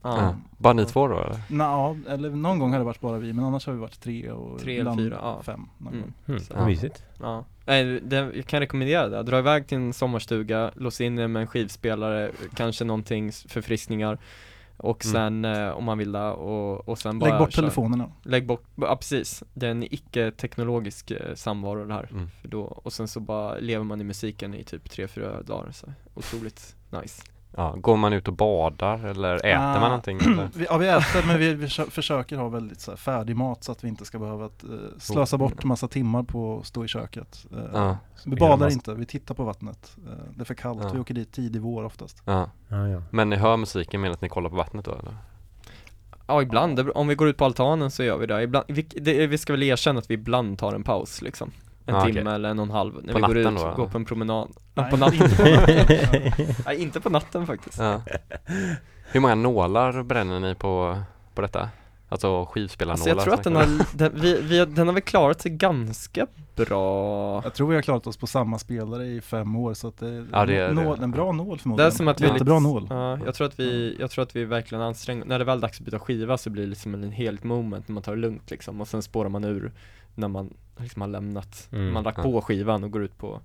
Ja, 0.07 0.21
Ja. 0.21 0.35
Bara 0.59 0.73
ni 0.73 0.85
två 0.85 1.07
då 1.07 1.19
eller? 1.19 1.39
Nå, 1.49 1.97
eller 2.09 2.29
någon 2.29 2.59
gång 2.59 2.71
har 2.71 2.79
det 2.79 2.85
varit 2.85 3.01
bara 3.01 3.17
vi, 3.17 3.33
men 3.33 3.45
annars 3.45 3.65
har 3.65 3.73
vi 3.73 3.79
varit 3.79 3.99
tre 4.01 4.31
och 4.31 4.59
Tre 4.59 4.71
eller 4.73 4.79
ibland 4.81 4.99
fyra, 4.99 5.17
ja. 5.21 5.41
fem. 5.43 5.67
Någon 5.77 5.93
Mm. 5.93 6.01
gång. 6.03 6.13
Mm, 6.27 6.41
Så- 6.41 6.65
mysigt. 6.65 7.03
ja. 7.19 7.45
Nej, 7.65 7.99
det, 8.01 8.15
jag 8.35 8.45
kan 8.45 8.59
rekommendera 8.59 9.07
det, 9.09 9.23
dra 9.23 9.39
iväg 9.39 9.67
till 9.67 9.77
en 9.77 9.93
sommarstuga, 9.93 10.71
låsa 10.75 11.03
in 11.03 11.19
er 11.19 11.27
med 11.27 11.41
en 11.41 11.47
skivspelare, 11.47 12.31
kanske 12.55 12.83
någonting 12.85 13.31
förfriskningar 13.31 14.17
och 14.77 15.05
Mm. 15.05 15.13
sen 15.13 15.45
eh, 15.45 15.69
om 15.69 15.83
man 15.83 15.97
vill 15.97 16.11
det 16.11 16.31
och, 16.31 16.89
och 16.89 16.99
sen 16.99 17.19
bara 17.19 17.29
Lägg 17.29 17.39
bort 17.39 17.51
köra. 17.51 17.61
telefonerna. 17.61 18.11
Lägg 18.23 18.45
bort, 18.47 18.63
ja 18.75 18.95
precis, 18.95 19.43
det 19.53 19.67
är 19.67 19.71
en 19.71 19.83
icke-teknologisk 19.83 21.11
eh, 21.11 21.35
samvaro 21.35 21.85
det 21.85 21.93
här 21.93 22.07
Mm. 22.11 22.29
för 22.41 22.47
då, 22.47 22.61
och 22.61 22.93
sen 22.93 23.07
så 23.07 23.19
bara 23.19 23.57
lever 23.57 23.83
man 23.83 24.01
i 24.01 24.03
musiken 24.03 24.53
i 24.53 24.63
typ 24.63 24.89
tre 24.89 25.07
fyra 25.07 25.41
dagar 25.41 25.71
så 25.71 25.87
otroligt 26.15 26.75
nice 27.01 27.23
Ja, 27.55 27.75
går 27.77 27.97
man 27.97 28.13
ut 28.13 28.27
och 28.27 28.33
badar 28.33 29.05
eller 29.05 29.35
äter 29.35 29.55
Ah. 29.55 29.79
man 29.79 29.81
någonting 29.81 30.19
eller? 30.21 30.49
Vi, 30.55 30.65
ja 30.69 30.77
vi 30.77 30.87
äter 30.87 31.27
men 31.27 31.39
vi, 31.39 31.53
vi 31.53 31.65
försö- 31.65 31.89
försöker 31.89 32.37
ha 32.37 32.49
väldigt 32.49 32.79
så 32.81 32.91
här, 32.91 32.95
färdig 32.97 33.35
mat 33.35 33.63
så 33.63 33.71
att 33.71 33.83
vi 33.83 33.87
inte 33.87 34.05
ska 34.05 34.19
behöva 34.19 34.45
att, 34.45 34.63
eh, 34.63 34.69
slösa 34.99 35.37
bort 35.37 35.63
massa 35.63 35.87
timmar 35.87 36.23
på 36.23 36.59
att 36.59 36.65
stå 36.67 36.85
i 36.85 36.87
köket. 36.87 37.45
Eh, 37.51 37.59
Ja, 37.73 37.97
Vi 38.25 38.35
badar 38.35 38.57
massa- 38.57 38.73
inte, 38.73 38.93
vi 38.93 39.05
tittar 39.05 39.35
på 39.35 39.43
vattnet. 39.43 39.95
Eh, 40.07 40.11
det 40.35 40.41
är 40.41 40.45
för 40.45 40.53
kallt, 40.53 40.83
Ja. 40.83 40.89
vi 40.93 40.99
åker 40.99 41.13
dit 41.13 41.31
tidig 41.31 41.61
vår 41.61 41.83
oftast. 41.83 42.21
ja. 42.25 42.49
Ja, 42.67 42.87
ja. 42.87 43.01
Men 43.09 43.29
ni 43.29 43.35
hör 43.35 43.57
musiken 43.57 44.01
medan 44.01 44.17
ni 44.21 44.29
kollar 44.29 44.49
på 44.49 44.55
vattnet 44.55 44.85
då 44.85 44.91
eller? 44.91 45.15
Ja 46.27 46.41
ibland, 46.41 46.79
om 46.95 47.07
vi 47.07 47.15
går 47.15 47.27
ut 47.27 47.37
på 47.37 47.45
altanen 47.45 47.91
så 47.91 48.03
gör 48.03 48.17
vi 48.17 48.25
det, 48.25 48.43
ibland, 48.43 48.65
vi, 48.67 48.81
det, 48.81 49.27
vi 49.27 49.37
ska 49.37 49.53
väl 49.53 49.63
erkänna 49.63 49.99
att 49.99 50.09
vi 50.09 50.13
ibland 50.13 50.59
tar 50.59 50.73
en 50.73 50.83
paus 50.83 51.21
liksom 51.21 51.51
En 51.87 51.95
Ja, 51.95 52.01
timme 52.05 52.21
okej. 52.21 52.33
eller 52.35 52.49
en 52.49 52.59
och 52.59 52.65
en 52.65 52.71
halv 52.71 52.93
när 53.03 53.13
På 53.13 53.19
vi 53.19 53.25
går 53.25 53.37
ut 53.37 53.47
och 53.47 53.75
går 53.75 53.87
på 53.87 53.97
en 53.97 54.05
promenad 54.05 54.47
Ja, 54.75 54.81
Nej, 54.81 54.91
på 54.91 54.97
natten 54.97 55.21
inte 55.23 55.35
på 55.35 55.43
natten. 55.49 56.55
Nej 56.65 56.81
inte 56.81 56.99
på 57.01 57.09
natten 57.09 57.47
faktiskt 57.47 57.79
Ja. 57.79 58.01
Hur 59.11 59.19
många 59.19 59.35
nålar 59.35 60.03
bränner 60.03 60.39
ni 60.39 60.55
på, 60.55 60.97
på 61.35 61.41
detta? 61.41 61.69
Alltså 62.09 62.45
skivspelarnålar? 62.45 63.11
Alltså 63.11 63.19
jag 63.19 63.23
tror 63.23 63.33
att 63.33 63.43
den 63.43 63.55
har, 63.55 63.97
den, 63.97 64.11
vi, 64.21 64.41
vi, 64.41 64.65
den 64.65 64.87
har 64.87 64.93
väl 64.93 65.03
klarat 65.03 65.41
sig 65.41 65.51
ganska 65.51 66.27
bra 66.55 67.41
Jag 67.43 67.53
tror 67.53 67.67
vi 67.69 67.75
har 67.75 67.81
klarat 67.81 68.07
oss 68.07 68.17
på 68.17 68.27
samma 68.27 68.59
spelare 68.59 69.05
i 69.05 69.21
fem 69.21 69.55
år 69.55 69.73
så 69.73 69.87
att 69.87 69.97
det 69.97 70.07
är, 70.07 70.25
Ja, 70.31 70.45
det 70.45 70.55
är- 70.57 70.73
nål, 70.73 70.97
det- 70.97 71.03
en 71.03 71.11
bra 71.11 71.31
nål 71.31 71.57
Det 71.57 71.61
förmodligen. 71.61 71.91
är 71.91 71.95
som 71.95 72.07
att 72.07 72.21
vi 72.21 72.31
lite- 72.31 72.59
nål. 72.59 72.87
Ja, 72.89 73.19
jag 73.25 73.35
tror 73.35 73.47
att 73.47 73.59
vi, 73.59 73.97
jag 73.99 74.11
tror 74.11 74.23
att 74.23 74.35
vi 74.35 74.45
verkligen 74.45 74.81
anstränger 74.81 75.25
När 75.25 75.39
det 75.39 75.45
väl 75.45 75.57
är 75.57 75.61
dags 75.61 75.79
att 75.79 75.85
byta 75.85 75.99
skiva 75.99 76.37
så 76.37 76.49
blir 76.49 76.63
det 76.63 76.69
liksom 76.69 76.93
en 76.93 77.11
helt 77.11 77.43
moment 77.43 77.87
när 77.87 77.93
man 77.93 78.03
tar 78.03 78.15
det 78.15 78.21
lugnt 78.21 78.51
liksom 78.51 78.81
och 78.81 78.87
sen 78.87 79.01
spårar 79.01 79.29
man 79.29 79.43
ur 79.43 79.71
när 80.15 80.27
man 80.27 80.53
liksom 80.83 81.01
har 81.01 81.09
lämnat, 81.09 81.69
Mm. 81.71 81.93
man 81.93 82.03
lagt 82.03 82.17
Ja. 82.17 82.23
på 82.23 82.41
skivan 82.41 82.83
och 82.83 82.91
går 82.91 83.03
ut 83.03 83.17
på, 83.17 83.39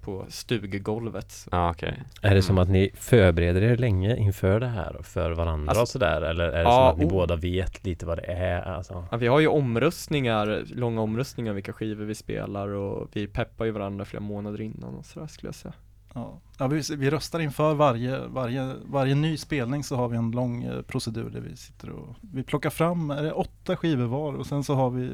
på 0.00 0.26
stugegolvet 0.28 1.30
så. 1.32 1.48
Ja 1.52 1.70
okej. 1.70 2.02
Är 2.22 2.34
det 2.34 2.42
som 2.42 2.58
att 2.58 2.68
ni 2.68 2.90
förbereder 2.94 3.62
er 3.62 3.76
länge 3.76 4.16
inför 4.16 4.60
det 4.60 4.66
här 4.68 4.96
och 4.96 5.06
för 5.06 5.30
varandra 5.30 5.68
Alltså- 5.70 5.82
och 5.82 5.88
sådär? 5.88 6.22
Eller 6.22 6.44
är 6.44 6.52
det 6.52 6.62
Ja, 6.62 6.70
som 6.70 6.86
att 6.92 6.98
ni 6.98 7.04
oh. 7.04 7.10
båda 7.10 7.36
vet 7.36 7.84
lite 7.86 8.06
vad 8.06 8.18
det 8.18 8.32
är? 8.32 8.62
Alltså? 8.62 9.06
Ja, 9.10 9.16
vi 9.16 9.26
har 9.26 9.40
ju 9.40 9.46
omröstningar, 9.46 10.64
långa 10.74 11.00
omröstningar 11.00 11.52
vilka 11.52 11.72
skivor 11.72 12.04
vi 12.04 12.14
spelar 12.14 12.68
och 12.68 13.08
vi 13.12 13.26
peppar 13.26 13.64
ju 13.64 13.70
varandra 13.70 14.04
flera 14.04 14.22
månader 14.22 14.60
innan 14.60 14.94
och 14.94 15.06
sådär 15.06 15.26
skulle 15.26 15.48
jag 15.48 15.54
säga 15.54 15.74
Ja. 16.14 16.40
Ja, 16.58 16.66
vi, 16.66 16.82
vi 16.96 17.10
röstar 17.10 17.40
inför 17.40 17.74
varje, 17.74 18.18
varje, 18.26 18.72
varje 18.84 19.14
ny 19.14 19.36
spelning 19.36 19.84
så 19.84 19.96
har 19.96 20.08
vi 20.08 20.16
en 20.16 20.30
lång 20.30 20.62
eh, 20.64 20.82
procedur 20.82 21.30
där 21.30 21.40
vi 21.40 21.56
sitter 21.56 21.90
och 21.90 22.16
vi 22.20 22.42
plockar 22.42 22.70
fram, 22.70 23.10
är 23.10 23.22
det 23.22 23.32
åtta 23.32 23.76
skivor 23.76 24.04
var 24.06 24.32
och 24.34 24.46
sen 24.46 24.64
så 24.64 24.74
har 24.74 24.90
vi 24.90 25.10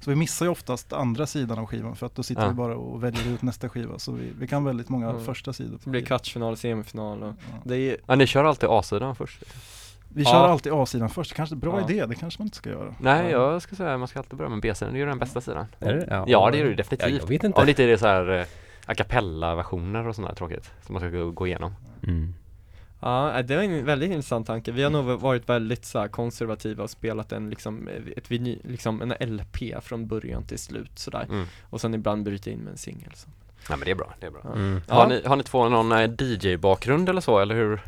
så 0.00 0.10
vi 0.10 0.16
missar 0.16 0.46
ju 0.46 0.50
oftast 0.52 0.92
andra 0.92 1.26
sidan 1.26 1.58
av 1.58 1.66
skivan 1.66 1.96
för 1.96 2.06
att 2.06 2.14
då 2.14 2.22
sitter 2.22 2.42
Ja. 2.42 2.48
vi 2.48 2.54
bara 2.54 2.76
och 2.76 3.04
väljer 3.04 3.28
ut 3.28 3.42
nästa 3.42 3.68
skiva 3.68 3.98
så 3.98 4.12
vi, 4.12 4.32
vi 4.38 4.46
kan 4.46 4.64
väldigt 4.64 4.88
många 4.88 5.10
Mm. 5.10 5.24
första 5.24 5.52
sidor. 5.52 5.78
Så 5.84 5.90
blir 5.90 6.00
det 6.00 6.06
kvartsfinal, 6.06 6.56
semifinal 6.56 7.22
och 7.22 7.28
Ja. 7.28 7.56
det 7.64 7.76
är 7.76 7.96
Ja 8.06 8.14
ni 8.14 8.26
kör 8.26 8.44
alltid 8.44 8.68
A-sidan 8.68 9.16
först? 9.16 9.42
Vi 10.08 10.22
Ja. 10.22 10.30
kör 10.30 10.48
alltid 10.48 10.72
A-sidan 10.72 11.10
först, 11.10 11.34
kanske 11.34 11.56
bra 11.56 11.80
Ja. 11.80 11.90
idé, 11.90 12.06
det 12.06 12.14
kanske 12.14 12.40
man 12.40 12.46
inte 12.46 12.56
ska 12.56 12.70
göra. 12.70 12.94
Nej 13.00 13.30
Ja. 13.30 13.52
jag 13.52 13.62
ska 13.62 13.76
säga 13.76 13.98
man 13.98 14.08
ska 14.08 14.18
alltid 14.18 14.38
börja 14.38 14.48
med 14.50 14.60
B-sidan, 14.60 14.92
det 14.94 14.98
är 14.98 15.00
ju 15.00 15.06
den 15.06 15.18
bästa 15.18 15.40
sidan 15.40 15.66
Är 15.78 15.92
det? 15.94 16.24
Ja 16.26 16.50
det 16.50 16.58
är 16.60 16.64
det 16.64 16.74
definitivt 16.74 17.20
jag 17.20 17.28
vet 17.28 17.44
inte. 17.44 17.60
Och 17.60 17.66
lite 17.66 17.86
det 17.86 17.98
så 17.98 18.06
här 18.06 18.30
eh, 18.40 18.46
a 18.86 18.94
cappella-versioner 18.94 20.08
och 20.08 20.14
sånt 20.14 20.28
där 20.28 20.34
tråkigt 20.34 20.70
som 20.86 20.92
man 20.92 21.00
ska 21.00 21.08
gå, 21.08 21.30
gå 21.30 21.46
igenom 21.46 21.74
Mm. 22.02 22.34
Ja, 23.00 23.38
äh, 23.38 23.46
det 23.46 23.56
var 23.56 23.62
en 23.62 23.84
väldigt 23.84 24.10
intressant 24.10 24.46
tanke. 24.46 24.72
Vi 24.72 24.82
har 24.82 24.90
nog 24.90 25.04
varit 25.20 25.48
väldigt 25.48 25.84
så 25.84 25.98
här, 25.98 26.08
konservativa 26.08 26.82
och 26.84 26.90
spelat 26.90 27.32
en 27.32 27.50
liksom, 27.50 27.88
eh, 27.88 27.94
ett 28.16 28.30
vinyl, 28.30 28.60
liksom 28.64 29.02
en 29.02 29.36
LP 29.36 29.58
från 29.82 30.06
början 30.06 30.44
till 30.44 30.58
slut 30.58 30.98
sådär. 30.98 31.26
mm. 31.30 31.46
Och 31.70 31.80
sen 31.80 31.94
ibland 31.94 32.24
bryta 32.24 32.50
in 32.50 32.58
med 32.58 32.70
en 32.70 32.78
singel. 32.78 33.12
Nej 33.68 33.78
men 33.78 33.84
det 33.84 33.90
är 33.90 33.94
bra, 33.94 34.14
det 34.20 34.26
är 34.26 34.30
bra 34.30 34.40
Ja. 34.44 34.52
Mm. 34.52 34.80
Ja. 34.88 34.94
Har, 34.94 35.08
ni, 35.08 35.22
har 35.26 35.36
ni 35.36 35.42
två 35.42 35.68
någon 35.68 35.92
eh, 35.92 36.10
DJ-bakgrund 36.18 37.08
eller 37.08 37.20
så 37.20 37.38
eller 37.38 37.54
hur? 37.54 37.80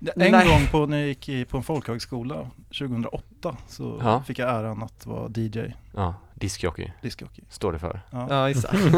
En 0.00 0.12
Nej. 0.32 0.48
gång 0.48 0.66
på, 0.70 0.86
när 0.86 0.98
jag 0.98 1.08
gick 1.08 1.28
i, 1.28 1.44
på 1.44 1.56
en 1.56 1.62
folkhögskola 1.62 2.50
2008 2.78 3.56
så 3.68 4.00
Ja. 4.04 4.22
fick 4.26 4.38
jag 4.38 4.50
äran 4.50 4.82
att 4.82 5.06
vara 5.06 5.30
DJ, 5.36 5.58
Ja, 5.94 6.14
discjockey, 6.34 6.92
discjockey. 7.02 7.42
står 7.48 7.72
det 7.72 7.78
för 7.78 8.00
Ja, 8.10 8.26
Ja, 8.30 8.50
exakt. 8.50 8.74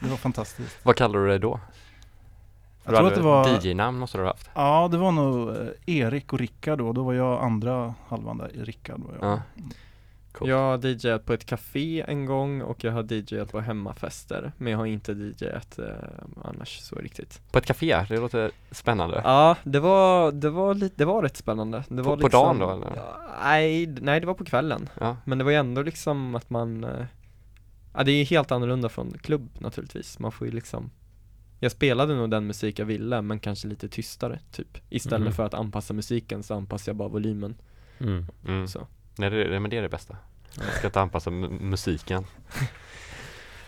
Det 0.00 0.08
var 0.10 0.16
fantastiskt. 0.16 0.76
Vad 0.82 0.96
kallar 0.96 1.18
du 1.18 1.28
det 1.28 1.38
då? 1.38 1.60
Jag 2.84 2.94
tror 2.96 3.08
att 3.08 3.14
det 3.14 3.20
var, 3.20 3.48
DJ-namn 3.66 3.98
måste 3.98 4.18
du 4.18 4.22
ha 4.22 4.30
haft 4.30 4.50
ja 4.54 4.88
det 4.90 4.98
var 4.98 5.12
nog 5.12 5.48
eh, 5.48 5.56
Erik 5.86 6.32
och 6.32 6.38
Rickard 6.38 6.78
då, 6.78 6.92
då 6.92 7.02
var 7.02 7.12
jag 7.12 7.42
andra 7.42 7.94
halvan 8.08 8.38
där, 8.38 8.50
Rickard 8.54 9.00
var 9.00 9.14
jag. 9.20 9.30
Ja. 9.30 9.42
Coolt. 10.32 10.50
Jag 10.50 10.58
har 10.58 10.86
DJat 10.86 11.24
på 11.26 11.32
ett 11.32 11.44
café 11.46 12.04
en 12.08 12.26
gång 12.26 12.62
och 12.62 12.84
jag 12.84 12.92
har 12.92 13.12
DJat 13.12 13.52
på 13.52 13.60
hemmafester 13.60 14.52
Men 14.58 14.70
jag 14.72 14.78
har 14.78 14.86
inte 14.86 15.12
DJat 15.12 15.78
eh, 15.78 15.84
annars 16.44 16.78
så 16.80 16.96
riktigt 16.96 17.40
På 17.52 17.58
ett 17.58 17.66
café, 17.66 18.04
det 18.08 18.16
låter 18.16 18.50
spännande. 18.70 19.20
Ja, 19.24 19.56
det 19.64 19.80
var, 19.80 20.32
det 20.32 20.50
var 20.50 20.74
lite, 20.74 20.94
det 20.98 21.04
var 21.04 21.22
rätt 21.22 21.36
spännande 21.36 21.84
det 21.88 22.02
På- 22.02 22.08
var 22.10 22.16
på 22.16 22.28
dagen 22.28 22.58
då, 22.58 22.70
eller? 22.70 22.92
Ja, 22.96 23.16
nej, 23.44 23.86
nej 23.86 24.20
det 24.20 24.26
var 24.26 24.34
på 24.34 24.44
kvällen 24.44 24.88
Ja. 25.00 25.16
Men 25.24 25.38
det 25.38 25.44
var 25.44 25.50
ju 25.50 25.56
ändå 25.56 25.82
liksom 25.82 26.34
att 26.34 26.50
man 26.50 26.84
eh, 26.84 27.04
Ja 27.94 28.02
det 28.04 28.12
är 28.12 28.24
helt 28.24 28.52
annorlunda 28.52 28.88
från 28.88 29.12
klubb 29.22 29.48
naturligtvis, 29.58 30.18
man 30.18 30.32
får 30.32 30.46
ju 30.46 30.52
liksom 30.52 30.90
Jag 31.64 31.72
spelade 31.72 32.14
nog 32.14 32.30
den 32.30 32.46
musik 32.46 32.78
jag 32.78 32.86
ville 32.86 33.22
men 33.22 33.38
kanske 33.40 33.68
lite 33.68 33.88
tystare 33.88 34.38
typ 34.52 34.78
Istället 34.90 35.20
Mhm. 35.26 35.32
för 35.32 35.44
att 35.46 35.54
anpassa 35.54 35.94
musiken 35.94 36.42
så 36.42 36.54
anpassar 36.54 36.92
jag 36.92 36.96
bara 36.96 37.08
volymen 37.08 37.54
Mm. 38.00 38.26
Mm. 38.48 38.68
så 38.68 38.86
Nej, 39.18 39.30
det, 39.30 39.44
det, 39.44 39.60
men 39.60 39.70
det 39.70 39.76
är 39.76 39.82
det 39.82 39.88
bästa. 39.88 40.16
Jag 40.56 40.74
ska 40.74 40.86
inte 40.86 41.00
anpassa 41.00 41.30
mu- 41.30 41.60
musiken. 41.60 42.24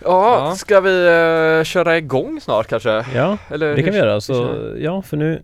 Ja. 0.04 0.48
Ja, 0.48 0.54
ska 0.56 0.80
vi 0.80 1.06
eh, 1.06 1.64
köra 1.64 1.98
igång 1.98 2.40
snart 2.40 2.66
kanske? 2.66 2.90
Ja, 3.14 3.38
Eller 3.50 3.76
det 3.76 3.82
kan 3.82 3.92
vi 3.92 3.98
göra. 3.98 4.20
Så, 4.20 4.58
ja, 4.78 5.02
för 5.02 5.16
nu 5.16 5.42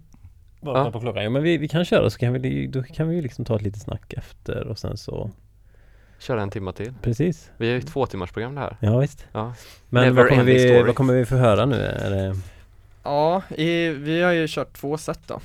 var 0.60 0.78
Ja. 0.78 0.92
på 0.92 1.00
klockan. 1.00 1.22
Ja, 1.24 1.30
men 1.30 1.42
vi, 1.42 1.58
vi 1.58 1.68
kan 1.68 1.84
köra 1.84 2.10
så 2.10 2.18
kan 2.18 2.32
vi, 2.32 2.66
då 2.66 2.82
kan 2.82 3.08
vi 3.08 3.16
ju 3.16 3.22
liksom 3.22 3.44
ta 3.44 3.56
ett 3.56 3.62
litet 3.62 3.82
snack 3.82 4.12
efter 4.12 4.66
och 4.66 4.78
sen 4.78 4.96
så 4.96 5.30
Köra 6.20 6.42
en 6.42 6.50
timma 6.50 6.72
till. 6.72 6.92
Precis. 7.02 7.50
Vi 7.56 7.66
är 7.68 7.72
ju 7.72 7.78
ett 7.78 7.86
två 7.86 8.06
timmars 8.06 8.30
program 8.32 8.54
det 8.54 8.60
här. 8.60 8.76
Ja 8.80 8.98
visst. 8.98 9.26
Ja. 9.32 9.54
Men 9.88 10.04
Never 10.04 10.22
vad 10.22 10.28
kommer, 10.30 10.44
vi, 10.44 10.58
story. 10.58 10.82
vad 10.82 10.94
kommer 10.94 11.14
vi 11.14 11.26
få 11.26 11.36
höra 11.36 11.66
nu? 11.66 11.76
Är 11.76 12.10
det, 12.10 12.36
Ja, 13.02 13.42
i, 13.56 13.88
vi 13.88 14.22
har 14.22 14.32
ju 14.32 14.46
kört 14.48 14.72
två 14.72 14.98
set 14.98 15.20
då 15.26 15.40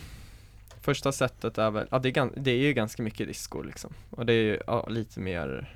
Första 0.81 1.11
setet 1.11 1.57
är 1.57 1.71
väl, 1.71 1.87
ja 1.91 1.99
det 1.99 2.17
är, 2.17 2.29
det 2.35 2.51
är 2.51 2.57
ju 2.57 2.73
ganska 2.73 3.03
mycket 3.03 3.27
disco 3.27 3.61
liksom 3.61 3.93
Och 4.09 4.25
det 4.25 4.33
är 4.33 4.43
ju, 4.43 4.59
ja, 4.67 4.87
lite 4.89 5.19
mer 5.19 5.75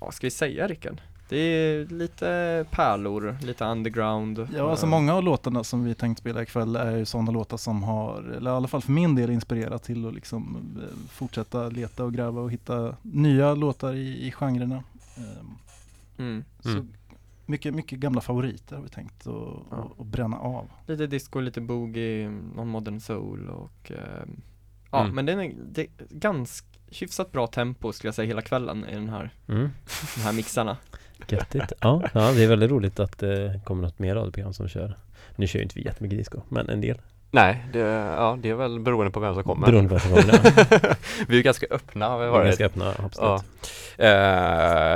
Ja, 0.00 0.12
ska 0.12 0.26
vi 0.26 0.30
säga 0.30 0.66
Rickard? 0.66 1.00
Det 1.28 1.36
är 1.36 1.86
lite 1.86 2.64
pärlor, 2.70 3.36
lite 3.42 3.64
underground 3.64 4.48
Ja, 4.56 4.70
alltså 4.70 4.86
eh, 4.86 4.90
många 4.90 5.14
av 5.14 5.22
låtarna 5.22 5.64
som 5.64 5.84
vi 5.84 5.94
tänkt 5.94 6.18
spela 6.18 6.42
ikväll 6.42 6.76
är 6.76 6.96
ju 6.96 7.04
sådana 7.04 7.30
låtar 7.30 7.56
som 7.56 7.82
har, 7.82 8.22
eller 8.22 8.50
i 8.50 8.54
alla 8.54 8.68
fall 8.68 8.82
för 8.82 8.92
min 8.92 9.14
del 9.14 9.30
inspirerat 9.30 9.82
till 9.82 10.06
att 10.06 10.14
liksom 10.14 10.56
eh, 10.82 11.08
fortsätta 11.10 11.68
leta 11.68 12.04
och 12.04 12.14
gräva 12.14 12.40
och 12.40 12.52
hitta 12.52 12.96
nya 13.02 13.54
låtar 13.54 13.94
i, 13.94 14.26
i 14.26 14.32
genrerna. 14.32 14.82
Ehm, 15.16 15.54
mm, 16.18 16.44
Så 16.60 16.68
Mm. 16.68 16.88
mycket, 17.46 17.74
mycket 17.74 17.98
gamla 17.98 18.20
favoriter 18.20 18.76
har 18.76 18.82
vi 18.82 18.88
tänkt 18.88 19.26
att 19.26 19.34
Ja. 19.70 19.90
bränna 20.04 20.38
av. 20.38 20.70
Lite 20.86 21.06
disco, 21.06 21.40
lite 21.40 21.60
boogie, 21.60 22.30
någon 22.56 22.68
modern 22.68 23.00
soul 23.00 23.48
och 23.48 23.92
eh, 23.92 24.26
Ja, 24.90 25.00
Mm. 25.00 25.14
men 25.14 25.26
det 25.26 25.32
är, 25.32 25.54
det 25.72 25.82
är 25.82 25.88
ganska 26.10 26.66
hyfsat 26.90 27.32
bra 27.32 27.46
tempo 27.46 27.92
skulle 27.92 28.08
jag 28.08 28.14
säga 28.14 28.26
hela 28.26 28.42
kvällen 28.42 28.84
i 28.84 28.94
den 28.94 29.08
här, 29.08 29.30
mm, 29.48 29.68
de 30.14 30.20
här 30.20 30.32
mixarna 30.32 30.76
göttigt. 31.28 31.72
Ja, 31.80 32.02
ja, 32.12 32.32
det 32.32 32.44
är 32.44 32.48
väldigt 32.48 32.70
roligt 32.70 33.00
att 33.00 33.18
det 33.18 33.60
kommer 33.64 33.82
något 33.82 33.98
mer 33.98 34.14
radioprogram 34.14 34.52
som 34.54 34.68
kör. 34.68 34.96
Nu 35.36 35.46
kör 35.46 35.58
ju 35.58 35.62
inte 35.62 35.74
vi 35.78 35.84
jättemycket 35.84 36.18
disco, 36.18 36.40
men 36.48 36.68
en 36.68 36.80
del. 36.80 36.98
Nej, 37.30 37.66
det, 37.72 37.78
ja, 37.78 38.38
det 38.42 38.50
är 38.50 38.54
väl 38.54 38.80
beroende 38.80 39.10
på 39.12 39.20
vem 39.20 39.34
som 39.34 39.42
kommer. 39.44 39.66
Beroende 39.66 39.88
på 39.88 39.94
vad 39.94 40.02
som 40.24 40.30
kommer. 40.30 40.96
vi 41.28 41.38
är 41.38 41.42
ganska 41.42 41.66
öppna 41.70 42.08
har 42.08 42.18
vi 42.18 42.22
Vi 42.24 42.28
är 42.28 42.32
varit. 42.32 42.46
ganska 42.46 42.66
öppna, 42.66 42.88
absolut. 43.04 43.42
Ja. 43.96 44.04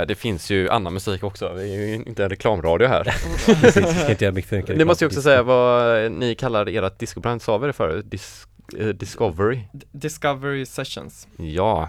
Eh, 0.01 0.07
det 0.07 0.15
finns 0.15 0.51
ju 0.51 0.69
annan 0.71 0.93
musik 0.93 1.25
också. 1.25 1.53
Vi 1.53 1.75
är 1.75 1.87
ju 1.87 1.95
inte 1.95 2.25
en 2.25 2.31
reklamradio 2.31 2.87
här. 2.89 3.05
Precis, 3.61 3.77
vi 3.77 3.95
ska 3.95 4.11
inte 4.11 4.25
göra 4.25 4.35
mycket 4.35 4.49
för 4.49 4.57
mycket 4.57 4.77
Ni 4.77 4.85
måste 4.85 5.05
ju 5.05 5.09
reklam 5.09 5.19
också 5.19 5.23
säga 5.23 5.43
vad 5.43 6.13
ni 6.13 6.35
kallar 6.35 6.67
ert 6.85 6.99
discobrand. 6.99 7.43
Sa 7.43 7.59
vi 7.59 7.67
det 7.67 7.73
förut? 7.73 8.11
Dis, 8.11 8.47
eh, 8.79 8.87
Discovery? 8.89 9.61
D- 9.73 9.87
Discovery 9.93 10.67
sessions 10.67 11.29
Ja, 11.37 11.89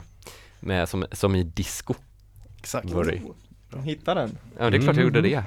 med, 0.59 0.89
som, 0.89 1.05
som 1.11 1.35
i 1.35 1.43
disco. 1.43 1.93
Exakt. 2.59 2.91
Worry. 2.91 3.21
De 3.73 3.83
hittar 3.83 4.15
den 4.15 4.37
Ja, 4.59 4.69
det 4.69 4.77
är 4.77 4.81
klart 4.81 4.95
jag 4.95 5.03
gjorde 5.03 5.19
Mm. 5.19 5.43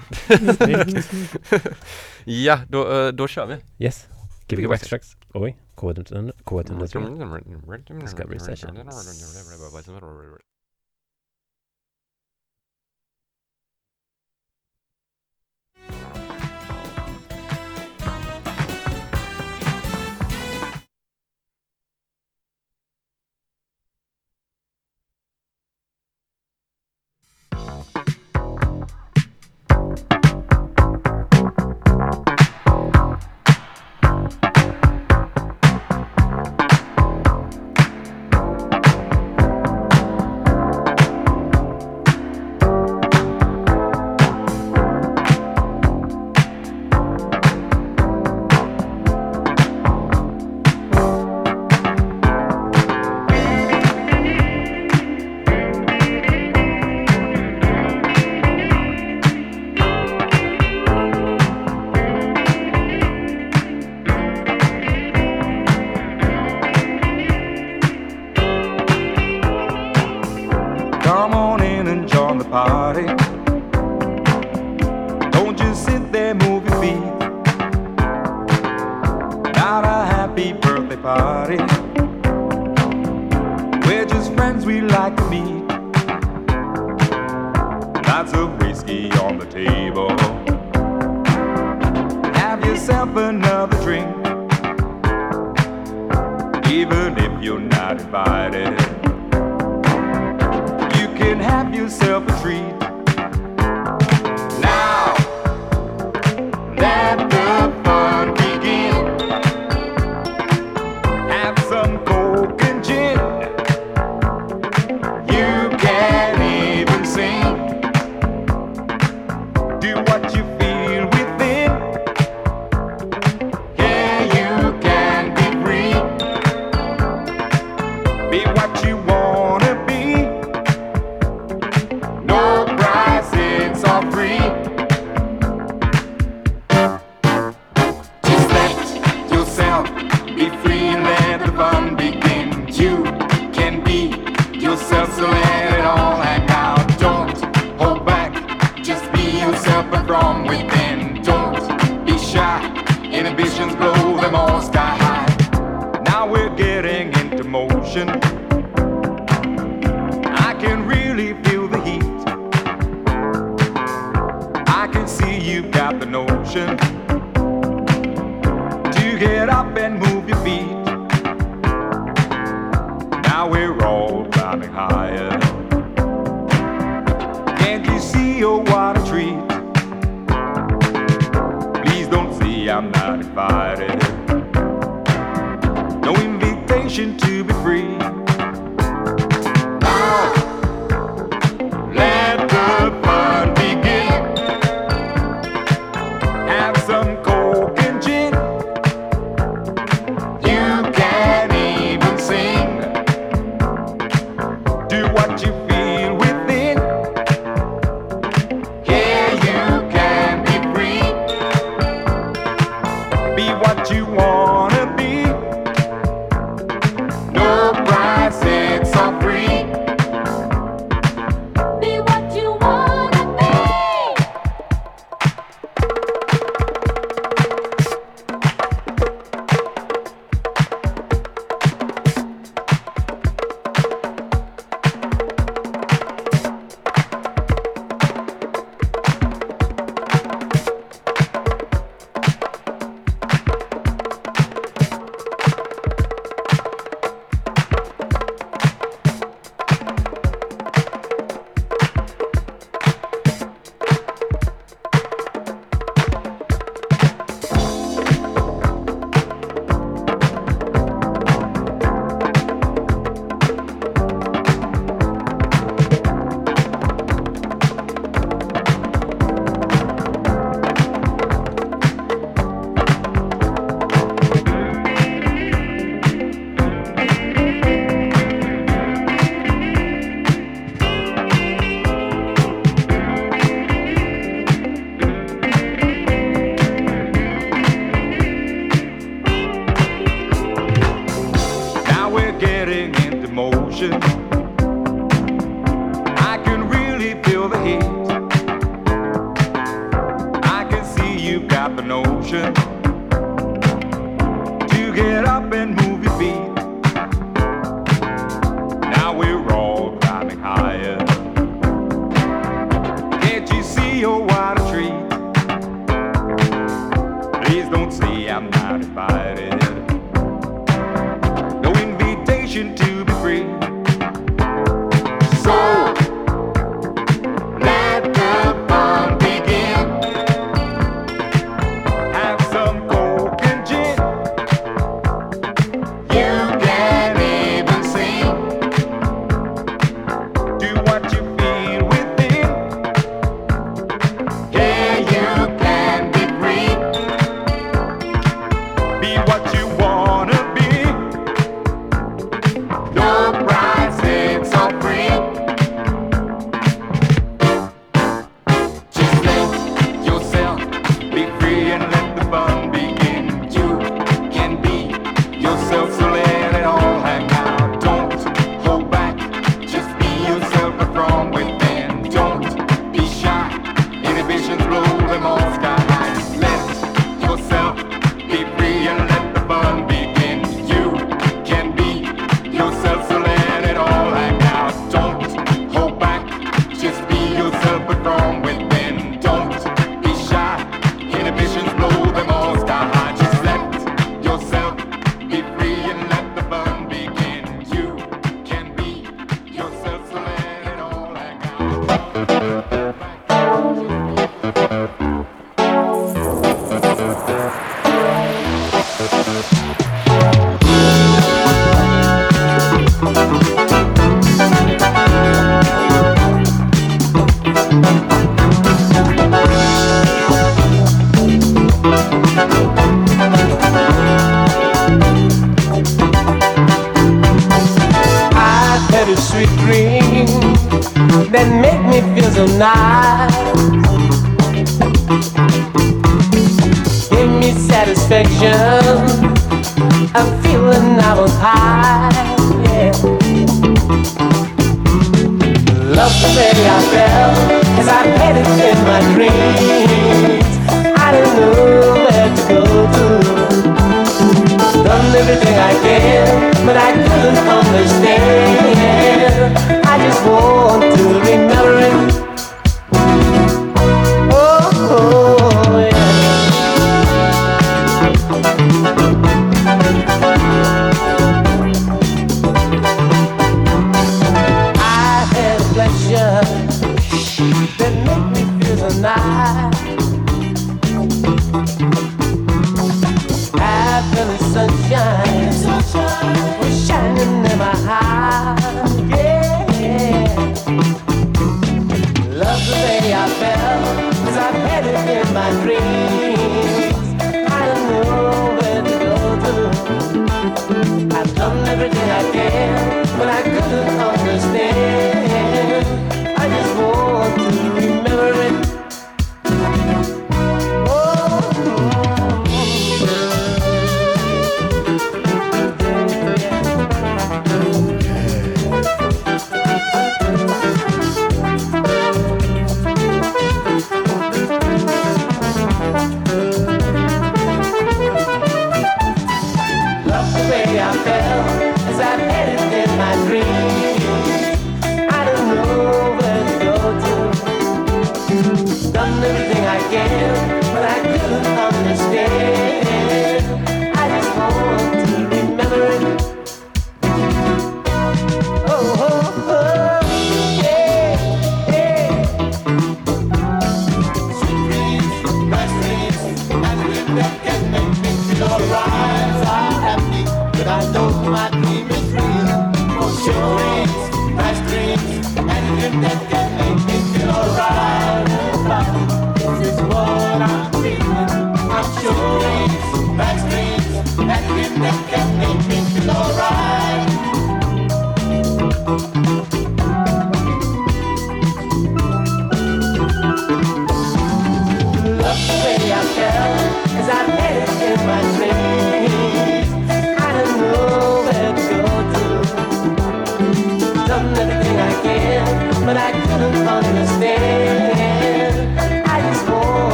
det. 0.59 1.03
ja, 2.25 2.61
då, 2.69 2.93
eh, 2.93 3.09
då 3.13 3.29
kör 3.29 3.47
vi. 3.47 3.85
Yes. 3.85 4.07
Gbg 4.49 4.67
Wax 4.67 4.83
Tracks. 4.89 5.17
Oj, 5.35 5.57
K103. 5.77 6.33
K103. 6.45 8.01
Discovery 8.01 8.39
Sessions. 8.39 8.79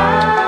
love. 0.00 0.39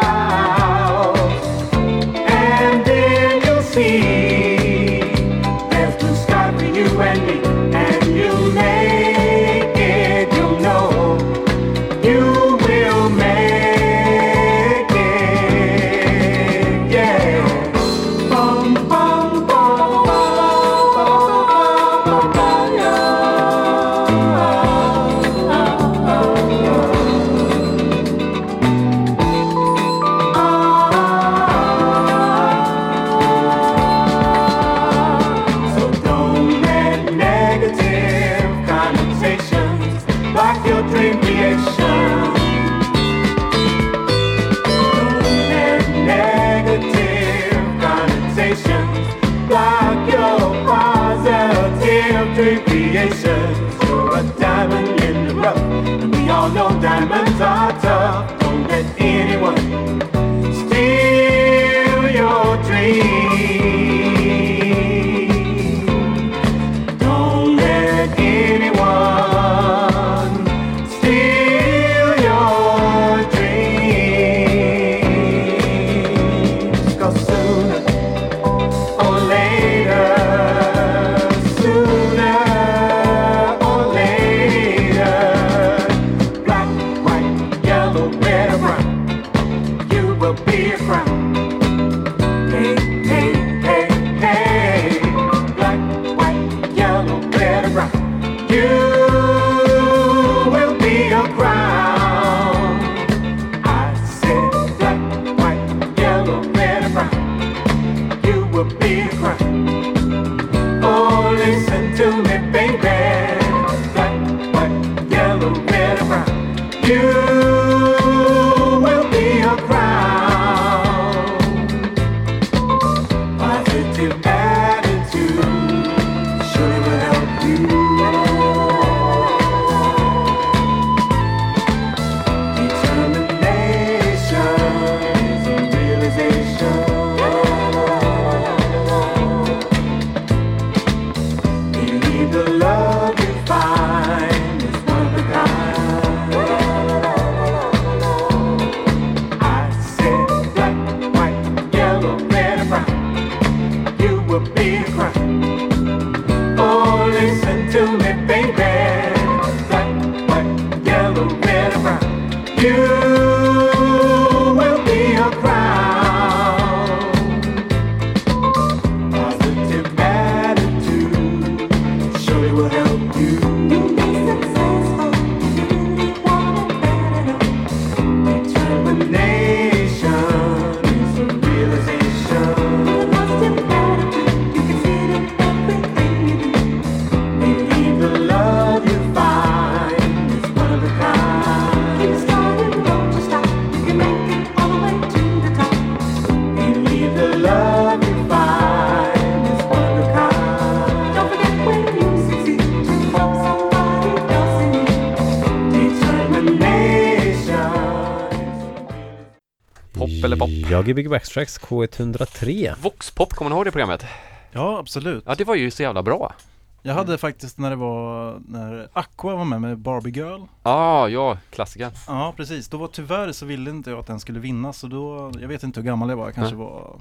Jag 210.73 210.89
är 210.89 210.95
Big 210.95 211.11
Backstracks 211.11 211.61
K103 211.61 212.75
Voxpop, 212.81 213.33
kommer 213.35 213.51
ni 213.51 213.57
ihåg 213.57 213.65
det 213.65 213.71
programmet? 213.71 214.05
Ja, 214.53 214.79
absolut. 214.79 215.25
Ja, 215.27 215.35
det 215.35 215.45
var 215.45 215.55
ju 215.55 215.71
så 215.71 215.83
jävla 215.83 216.03
bra. 216.03 216.35
Jag 216.83 216.95
hade 216.95 217.19
faktiskt 217.19 217.59
när 217.59 217.71
det 217.71 217.77
var, 217.77 218.41
när 218.49 218.89
Aqua 218.93 219.37
var 219.37 219.45
med 219.45 219.61
med 219.61 219.79
Barbie 219.79 220.11
Girl. 220.11 220.41
Ah, 220.63 221.09
ja, 221.09 221.39
klassiker. 221.51 221.91
Ja, 222.07 222.35
precis. 222.37 222.69
Då 222.69 222.77
var 222.77 222.89
tyvärr 222.89 223.33
så 223.33 223.47
ville 223.47 223.71
inte 223.71 223.91
jag 223.91 223.99
att 223.99 224.07
den 224.07 224.21
skulle 224.21 224.41
vinna 224.41 224.73
så 224.73 224.87
då, 224.87 225.33
jag 225.41 225.49
vet 225.49 225.63
inte 225.63 225.81
hur 225.81 225.87
gammal 225.87 226.09
jag 226.09 226.17
var, 226.17 226.25
jag 226.25 226.35
kanske 226.35 226.57
var 226.57 227.01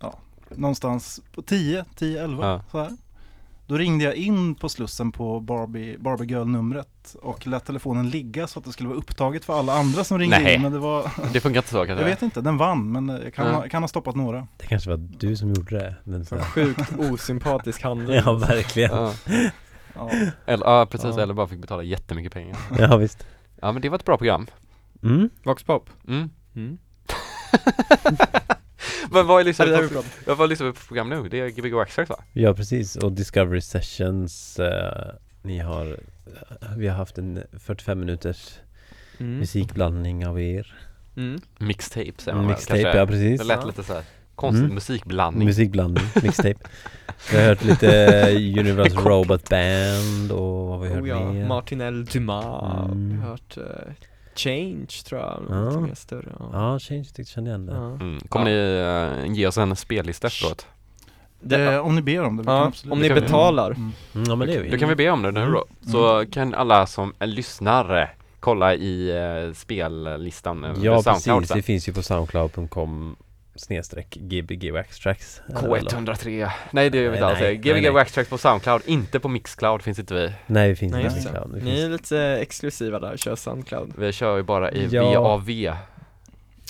Ja, 0.00 0.14
någonstans 0.48 1.20
på 1.34 1.42
10, 1.42 1.84
10, 1.94 2.24
11 2.24 2.46
Ja. 2.46 2.62
så 2.70 2.78
här. 2.78 2.90
Då 3.68 3.76
ringde 3.78 4.04
jag 4.04 4.14
in 4.14 4.54
på 4.54 4.68
Slussen 4.68 5.12
på 5.12 5.40
Barbie, 5.40 5.98
Barbie 5.98 6.24
Girl-numret 6.26 7.16
och 7.22 7.46
lät 7.46 7.64
telefonen 7.64 8.10
ligga 8.10 8.46
så 8.46 8.58
att 8.58 8.64
det 8.64 8.72
skulle 8.72 8.88
vara 8.88 8.98
upptaget 8.98 9.44
för 9.44 9.58
alla 9.58 9.72
andra 9.78 10.04
som 10.04 10.18
ringde 10.18 10.38
Nej. 10.38 10.54
in 10.54 10.62
men 10.62 10.72
det 10.72 10.78
var 10.78 11.10
Det 11.32 11.40
funkar 11.40 11.58
inte 11.60 11.70
så 11.70 11.76
kanske? 11.86 12.02
Jag 12.04 12.10
vet 12.10 12.22
inte, 12.22 12.40
den 12.40 12.56
vann 12.56 12.92
men 12.92 13.08
jag 13.08 13.34
kan, 13.34 13.46
Ja. 13.46 13.52
ha, 13.52 13.68
kan 13.68 13.82
ha 13.82 13.88
stoppat 13.88 14.14
några 14.16 14.46
Det 14.56 14.66
kanske 14.66 14.90
var 14.90 14.96
du 14.96 15.36
som 15.36 15.48
gjorde 15.48 15.78
det 15.78 15.96
den. 16.04 16.24
Sjukt 16.42 16.92
osympatisk 16.98 17.82
handling 17.82 18.16
Ja 18.24 18.32
verkligen 18.32 18.90
Ja, 18.92 19.12
ja. 19.94 20.10
eller, 20.46 20.66
ja 20.66 20.86
precis, 20.90 21.16
Ja. 21.16 21.22
eller 21.22 21.34
bara 21.34 21.46
fick 21.48 21.60
betala 21.60 21.82
jättemycket 21.82 22.32
pengar. 22.32 22.56
Ja 22.78 22.96
visst 22.96 23.26
Ja, 23.62 23.72
men 23.72 23.82
det 23.82 23.88
var 23.88 23.96
ett 23.98 24.04
bra 24.04 24.16
program. 24.18 24.46
mm. 25.02 25.30
Voxpop 25.44 25.90
Mm. 26.08 26.30
mm. 26.54 26.78
Men 29.10 29.26
vad 29.26 29.40
är 29.40 29.44
liksom, 29.44 29.66
Ja, 29.70 30.02
det 30.26 30.34
vad 30.34 30.48
lyssnar 30.48 30.66
vi 30.66 30.72
på 30.72 30.80
program 30.80 31.08
nu? 31.08 31.28
Det 31.28 31.40
är 31.40 31.48
Gbg 31.48 31.72
Waxtrax 31.74 32.10
va? 32.10 32.16
Ja 32.32 32.54
precis 32.54 32.96
och 32.96 33.12
Discovery 33.12 33.60
Sessions 33.60 34.58
eh, 34.58 35.14
Ni 35.42 35.58
har 35.58 35.86
eh, 35.86 36.68
Vi 36.76 36.88
har 36.88 36.96
haft 36.96 37.18
en 37.18 37.42
45 37.58 38.00
minuters 38.00 38.54
mm. 39.18 39.38
musikblandning 39.38 40.26
av 40.26 40.40
er 40.40 40.74
Mm. 41.16 41.40
Mixtape 41.58 42.12
säger 42.18 42.36
man 42.36 42.46
Mixtape, 42.46 42.82
kanske. 42.82 42.98
ja 42.98 43.06
precis 43.06 43.40
Det 43.40 43.46
lät 43.46 43.58
Ja. 43.60 43.66
lite 43.66 43.82
så 43.82 43.92
här 43.94 44.02
konstig 44.34 44.62
Mm. 44.64 44.74
musikblandning. 44.74 45.46
Musikblandning, 45.48 46.04
mixtape 46.22 46.54
Vi 47.30 47.36
har 47.38 47.44
hört 47.44 47.64
lite 47.64 48.30
Universal 48.60 49.04
Robot 49.04 49.48
Band 49.48 50.32
och 50.32 50.66
vad 50.68 50.78
har 50.78 50.84
vi 50.84 50.88
hört 50.88 51.02
Oh, 51.02 51.08
ja. 51.08 51.32
mer? 51.32 51.46
Martin 51.46 51.80
L. 51.80 52.04
Dumas, 52.04 52.84
Mm. 52.90 53.08
vi 53.10 53.16
har 53.16 53.28
hört 53.28 53.56
eh, 53.56 53.92
Change 54.36 54.86
tror 55.08 55.20
jag, 55.20 55.42
Ja. 55.50 55.68
lite 55.68 55.80
mer 55.80 55.94
större 55.94 56.32
ja. 56.38 56.48
Ja, 56.52 56.78
Change 56.78 57.04
tyckte 57.04 57.20
jag 57.20 57.28
kände 57.28 57.50
igen 57.50 57.66
det 57.66 57.72
Ja. 57.72 57.86
Mm. 57.90 58.20
Kommer 58.28 58.44
ni 58.44 59.26
eh, 59.26 59.32
ge 59.34 59.46
oss 59.46 59.58
en 59.58 59.76
spellista 59.76 60.26
efteråt? 60.26 60.66
det, 61.40 61.78
Om 61.80 61.94
ni 61.94 62.02
ber 62.02 62.24
om 62.24 62.36
det, 62.36 62.42
vi 62.42 62.46
kan 62.46 62.54
Ja, 62.56 62.66
absolut 62.66 62.92
om 62.92 63.00
ni 63.00 63.08
betalar 63.10 63.70
Mm. 63.70 63.92
mm, 64.14 64.24
Ja 64.28 64.36
men 64.36 64.48
det 64.48 64.54
är 64.54 64.62
vi 64.62 64.70
Då 64.70 64.78
kan 64.78 64.88
vi 64.88 64.94
be 64.94 65.10
om 65.10 65.22
det 65.22 65.30
nu 65.30 65.40
då. 65.40 65.46
Mm. 65.46 65.92
Så 65.92 66.24
kan 66.32 66.54
alla 66.54 66.86
som 66.86 67.14
är 67.18 67.26
lyssnare 67.26 68.10
kolla 68.40 68.74
i 68.74 69.10
eh, 69.10 69.52
spellistan 69.54 70.64
eh, 70.64 70.70
Ja 70.82 71.02
precis, 71.02 71.22
sen. 71.24 71.42
det 71.54 71.62
finns 71.62 71.88
ju 71.88 71.92
på 71.92 72.02
soundcloud.com 72.02 73.16
snedstreck 73.56 74.14
gbg 74.14 74.70
waxtracks 74.72 75.42
K103 75.48 76.50
Nej 76.70 76.90
det 76.90 76.98
gör 76.98 77.10
vi 77.10 77.16
inte 77.16 77.26
alls, 77.26 77.38
Gbg. 77.60 77.90
Waxtrax 77.92 78.28
på 78.30 78.38
Soundcloud, 78.38 78.82
inte 78.86 79.20
på 79.20 79.28
Mixcloud 79.28 79.82
finns 79.82 79.98
inte 79.98 80.14
vi. 80.14 80.32
Nej 80.46 80.68
vi 80.68 80.76
finns 80.76 80.92
Nej, 80.92 81.04
inte 81.04 81.32
på 81.32 81.48
vi 81.48 81.60
Ni 81.62 81.70
finns... 81.70 81.84
är 81.84 81.88
lite 81.88 82.18
exklusiva 82.42 82.98
där, 82.98 83.16
kör 83.16 83.36
Soundcloud. 83.36 83.92
Vi 83.98 84.12
kör 84.12 84.36
ju 84.36 84.42
bara 84.42 84.72
i 84.72 84.88
Ja. 84.90 85.20
VAV 85.20 85.46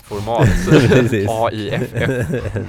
format. 0.04 0.48
AIFF 1.52 1.94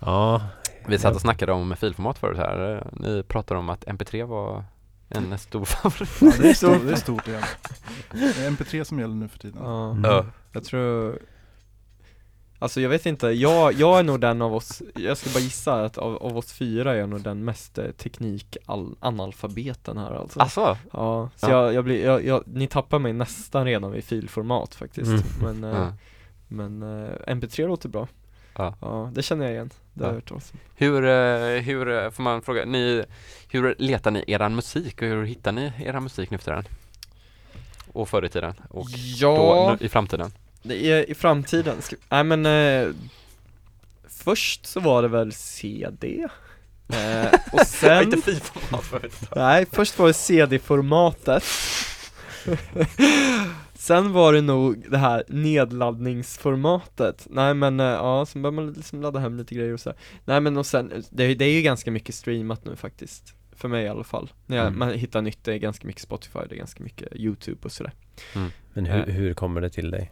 Ja, 0.00 0.42
Vi 0.86 0.98
satt 0.98 1.14
och 1.14 1.20
snackade 1.20 1.52
om 1.52 1.76
filformat 1.76 2.18
förut 2.18 2.36
här, 2.38 2.86
ni 2.92 3.22
pratade 3.22 3.60
om 3.60 3.68
att 3.68 3.84
MP3 3.84 4.24
var 4.26 4.64
en 5.08 5.38
stor 5.38 5.64
favorit. 5.64 6.10
Ja, 6.20 6.32
det 6.42 6.48
är 6.48 6.54
stort, 6.54 6.86
det 6.86 6.92
är 6.92 6.96
stort 6.96 7.28
igen. 7.28 7.42
Det 8.12 8.18
är 8.18 8.50
MP3 8.50 8.84
som 8.84 8.98
gäller 9.00 9.14
nu 9.14 9.28
för 9.28 9.38
tiden. 9.38 9.58
Ja, 9.64 9.90
Mm. 9.90 10.04
Ja. 10.10 10.24
jag 10.52 10.64
tror 10.64 11.18
Alltså 12.60 12.80
jag 12.80 12.88
vet 12.88 13.06
inte, 13.06 13.26
jag, 13.26 13.72
jag 13.72 13.98
är 13.98 14.02
nog 14.02 14.20
den 14.20 14.42
av 14.42 14.54
oss, 14.54 14.82
jag 14.94 15.16
ska 15.16 15.30
bara 15.30 15.40
gissa 15.40 15.84
att 15.84 15.98
av, 15.98 16.16
av 16.16 16.38
oss 16.38 16.52
fyra 16.52 16.92
är 16.92 16.96
jag 16.98 17.08
nog 17.08 17.20
den 17.22 17.44
mest 17.44 17.78
eh, 17.78 17.90
teknik-analfabeten 17.90 19.98
här 19.98 20.12
alltså 20.14 20.40
Alltså, 20.40 20.76
Ja, 20.92 21.30
så 21.36 21.50
Ja. 21.50 21.64
Jag, 21.64 21.74
jag 21.74 21.84
blir, 21.84 22.04
jag, 22.04 22.24
jag, 22.24 22.42
ni 22.46 22.66
tappar 22.66 22.98
mig 22.98 23.12
nästan 23.12 23.64
redan 23.64 23.92
vid 23.92 24.04
filformat 24.04 24.74
faktiskt 24.74 25.10
Mm. 25.10 25.22
Men, 25.60 25.72
ja. 25.72 25.92
men 26.48 26.82
eh, 26.82 27.08
MP3 27.26 27.66
låter 27.66 27.88
bra 27.88 28.08
Ja. 28.56 28.74
Ja, 28.80 29.10
det 29.14 29.22
känner 29.22 29.44
jag 29.44 29.54
igen 29.54 29.70
det 29.94 30.04
har 30.04 30.12
Ja. 30.12 30.20
jag 30.26 30.34
hört. 30.34 30.44
Hur, 30.74 31.02
hur, 31.60 32.10
får 32.10 32.22
man 32.22 32.42
fråga, 32.42 32.64
ni, 32.64 33.04
hur 33.48 33.74
letar 33.78 34.10
ni 34.10 34.24
eran 34.26 34.54
musik 34.54 35.02
och 35.02 35.08
hur 35.08 35.24
hittar 35.24 35.52
ni 35.52 35.72
eran 35.78 36.02
musik 36.02 36.30
nu 36.30 36.38
för 36.38 36.44
tiden? 36.44 36.64
Och 37.92 38.08
förr 38.08 38.24
i 38.24 38.28
tiden 38.28 38.54
och 38.70 38.86
Ja, 39.16 39.36
då, 39.36 39.76
nu, 39.80 39.86
i 39.86 39.88
framtiden? 39.88 40.30
Det 40.62 40.90
är 40.90 41.10
i 41.10 41.14
framtiden, 41.14 41.82
Ska- 41.82 41.96
nej 42.08 42.24
men 42.24 42.46
eh, 42.46 42.88
Först 44.08 44.66
så 44.66 44.80
var 44.80 45.02
det 45.02 45.08
väl 45.08 45.32
CD 45.32 46.26
eh, 46.88 47.26
Och 47.52 47.60
sen 47.66 48.02
Inte 48.04 48.22
fifa. 48.22 49.00
Nej, 49.36 49.66
först 49.72 49.98
var 49.98 50.06
det 50.06 50.12
CD-formatet 50.14 51.44
Sen 53.74 54.12
var 54.12 54.32
det 54.32 54.40
nog 54.40 54.84
det 54.90 54.98
här 54.98 55.24
nedladdningsformatet. 55.28 57.26
Nej 57.30 57.54
men 57.54 57.80
eh, 57.80 57.86
ja, 57.86 58.26
sen 58.26 58.42
började 58.42 58.56
man 58.56 58.72
liksom 58.72 59.02
ladda 59.02 59.18
hem 59.18 59.36
lite 59.36 59.54
grejer 59.54 59.72
och 59.72 59.80
så. 59.80 59.90
Här. 59.90 59.98
Nej 60.24 60.40
men 60.40 60.56
och 60.56 60.66
sen, 60.66 61.04
det, 61.10 61.34
det 61.34 61.44
är 61.44 61.52
ju 61.52 61.62
ganska 61.62 61.90
mycket 61.90 62.14
streamat 62.14 62.64
nu 62.64 62.76
faktiskt. 62.76 63.34
För 63.56 63.68
mig 63.68 63.84
i 63.84 63.88
alla 63.88 64.04
fall. 64.04 64.30
När 64.46 64.56
jag, 64.56 64.66
Mm. 64.66 64.78
man 64.78 64.92
hittar 64.94 65.22
nytt, 65.22 65.44
det 65.44 65.52
är 65.54 65.58
ganska 65.58 65.86
mycket 65.86 66.02
Spotify, 66.02 66.38
det 66.48 66.54
är 66.54 66.58
ganska 66.58 66.84
mycket 66.84 67.08
YouTube 67.16 67.58
och 67.62 67.72
sådär. 67.72 67.92
Men 68.72 68.86
hur, 68.86 69.06
hur 69.06 69.34
kommer 69.34 69.60
det 69.60 69.70
till 69.70 69.90
dig? 69.90 70.10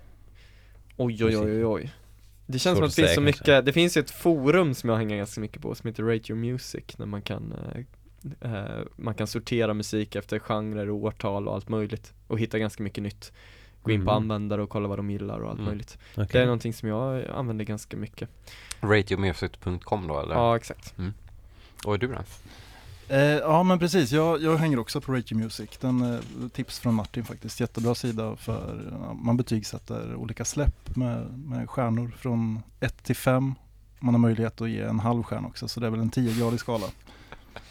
Oj 0.96 1.24
oj 1.24 1.36
oj 1.36 1.50
oj 1.52 1.64
oj 1.66 1.92
Det 2.46 2.58
känns 2.58 2.76
som 2.78 2.84
att 2.84 2.90
det 2.90 3.02
finns 3.02 3.14
så 3.14 3.20
kanske. 3.22 3.40
mycket, 3.42 3.66
det 3.66 3.72
finns 3.72 3.96
ju 3.96 4.00
ett 4.00 4.10
forum 4.10 4.74
som 4.74 4.90
jag 4.90 4.96
hänger 4.96 5.16
ganska 5.16 5.40
mycket 5.40 5.62
på 5.62 5.74
som 5.74 5.88
heter 5.88 6.02
Rate 6.02 6.32
Your 6.32 6.40
Music 6.40 6.98
När 6.98 7.06
man 7.06 7.22
kan 7.22 7.54
eh, 8.40 8.54
eh, 8.54 8.80
Man 8.96 9.14
kan 9.14 9.26
sortera 9.26 9.74
musik 9.74 10.14
efter 10.16 10.38
genrer 10.38 10.90
och 10.90 10.96
årtal 10.96 11.48
och 11.48 11.54
allt 11.54 11.68
möjligt 11.68 12.12
Och 12.26 12.38
hitta 12.38 12.58
ganska 12.58 12.82
mycket 12.82 13.02
nytt 13.02 13.32
Gå 13.82 13.90
in 13.92 14.00
på 14.00 14.10
Mhm. 14.10 14.16
användare 14.16 14.62
och 14.62 14.68
kolla 14.68 14.88
vad 14.88 14.98
de 14.98 15.10
gillar 15.10 15.38
och 15.40 15.48
allt 15.50 15.58
Mm. 15.58 15.68
möjligt 15.68 15.98
Okej. 16.14 16.28
Det 16.32 16.38
är 16.40 16.44
någonting 16.44 16.72
som 16.72 16.88
jag 16.88 17.24
använder 17.30 17.64
ganska 17.64 17.96
mycket 17.96 18.28
Radiomusic.com 18.80 20.06
då 20.08 20.20
eller? 20.20 20.34
Ja 20.34 20.56
exakt 20.56 20.94
Och 21.84 21.98
du 21.98 22.06
då? 22.06 22.18
Eh, 23.08 23.18
ja 23.20 23.62
men 23.62 23.78
precis, 23.78 24.12
jag, 24.12 24.42
jag 24.42 24.56
hänger 24.56 24.78
också 24.78 25.00
på 25.00 25.12
Radio 25.12 25.38
Music. 25.38 25.70
Den, 25.80 26.14
eh, 26.14 26.48
tips 26.52 26.78
från 26.78 26.94
Martin 26.94 27.24
faktiskt, 27.24 27.60
jättebra 27.60 27.94
sida 27.94 28.36
för 28.36 28.80
man 29.22 29.36
betygsätter 29.36 30.14
olika 30.14 30.44
släpp 30.44 30.96
med, 30.96 31.38
med 31.38 31.70
stjärnor 31.70 32.12
från 32.18 32.62
1 32.80 33.04
till 33.04 33.16
5. 33.16 33.54
Man 34.00 34.14
har 34.14 34.18
möjlighet 34.18 34.60
att 34.60 34.70
ge 34.70 34.80
en 34.80 35.00
halv 35.00 35.22
stjärna 35.22 35.48
också 35.48 35.68
så 35.68 35.80
det 35.80 35.86
är 35.86 35.90
väl 35.90 36.00
en 36.00 36.10
10-gradig 36.10 36.56
skala. 36.56 36.86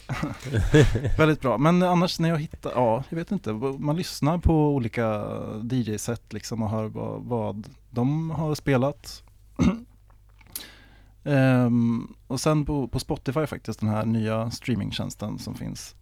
Väldigt 1.18 1.42
bra, 1.42 1.58
men 1.58 1.84
annars 1.84 2.20
när 2.20 2.30
jag 2.30 2.40
hittar, 2.40 2.72
ja 2.76 3.04
jag 3.10 3.18
vet 3.18 3.32
inte, 3.32 3.54
man 3.54 3.96
lyssnar 3.96 4.38
på 4.38 4.76
olika 4.76 5.26
DJ-set 5.72 6.34
liksom 6.34 6.64
och 6.64 6.70
hör 6.70 6.86
vad, 6.86 7.24
vad 7.24 7.70
de 7.90 8.30
har 8.30 8.56
spelat. 8.56 9.24
Ehm, 11.26 12.14
och 12.28 12.40
sen 12.40 12.66
på, 12.66 12.88
på 12.88 13.00
Spotify 13.00 13.46
faktiskt, 13.46 13.80
den 13.80 13.90
här 13.90 14.06
nya 14.06 14.52
streamingtjänsten 14.52 15.40
som 15.40 15.56
finns. 15.56 15.96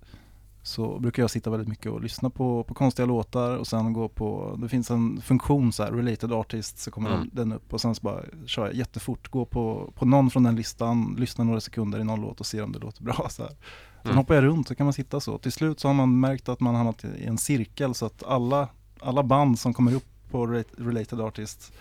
Så 0.66 1.00
brukar 1.00 1.24
jag 1.24 1.30
sitta 1.32 1.50
väldigt 1.50 1.68
mycket 1.70 1.92
och 1.92 2.02
lyssna 2.02 2.30
på, 2.30 2.64
på 2.64 2.74
konstiga 2.74 3.06
låtar 3.06 3.58
och 3.58 3.68
sen 3.68 3.94
gå 3.94 4.08
på, 4.10 4.58
det 4.62 4.70
finns 4.70 4.92
en 4.92 5.22
funktion 5.22 5.72
så 5.72 5.84
här, 5.84 5.92
related 5.92 6.32
artist, 6.32 6.78
så 6.80 6.92
kommer 6.92 7.16
Mm. 7.16 7.30
den 7.34 7.52
upp 7.52 7.74
och 7.74 7.82
sen 7.82 7.96
så 7.96 8.02
bara 8.02 8.22
kör 8.46 8.66
jag 8.66 8.76
jättefort, 8.76 9.28
gå 9.32 9.46
på, 9.46 9.94
på 9.96 10.06
någon 10.06 10.30
från 10.30 10.44
den 10.44 10.56
listan, 10.56 11.16
lyssna 11.20 11.44
några 11.44 11.62
sekunder 11.62 12.00
i 12.00 12.04
någon 12.04 12.22
låt 12.22 12.40
och 12.40 12.46
se 12.46 12.62
om 12.62 12.72
det 12.72 12.80
låter 12.80 13.04
bra. 13.04 13.28
Så 13.30 13.42
här. 13.44 13.50
Sen 13.52 13.58
Mm. 14.06 14.18
hoppar 14.18 14.36
jag 14.36 14.44
runt 14.44 14.68
så 14.68 14.76
kan 14.76 14.86
man 14.86 14.94
sitta 14.94 15.20
så. 15.20 15.38
Till 15.38 15.52
slut 15.52 15.80
så 15.80 15.88
har 15.90 15.94
man 15.96 16.20
märkt 16.20 16.50
att 16.50 16.60
man 16.60 16.76
hamnat 16.76 17.04
i 17.06 17.26
en 17.26 17.38
cirkel 17.38 17.94
så 17.96 18.06
att 18.06 18.24
alla, 18.24 18.68
alla 19.00 19.24
band 19.24 19.60
som 19.60 19.74
kommer 19.74 19.96
upp 19.96 20.06
på 20.32 20.46
related 20.78 21.22
artist 21.22 21.74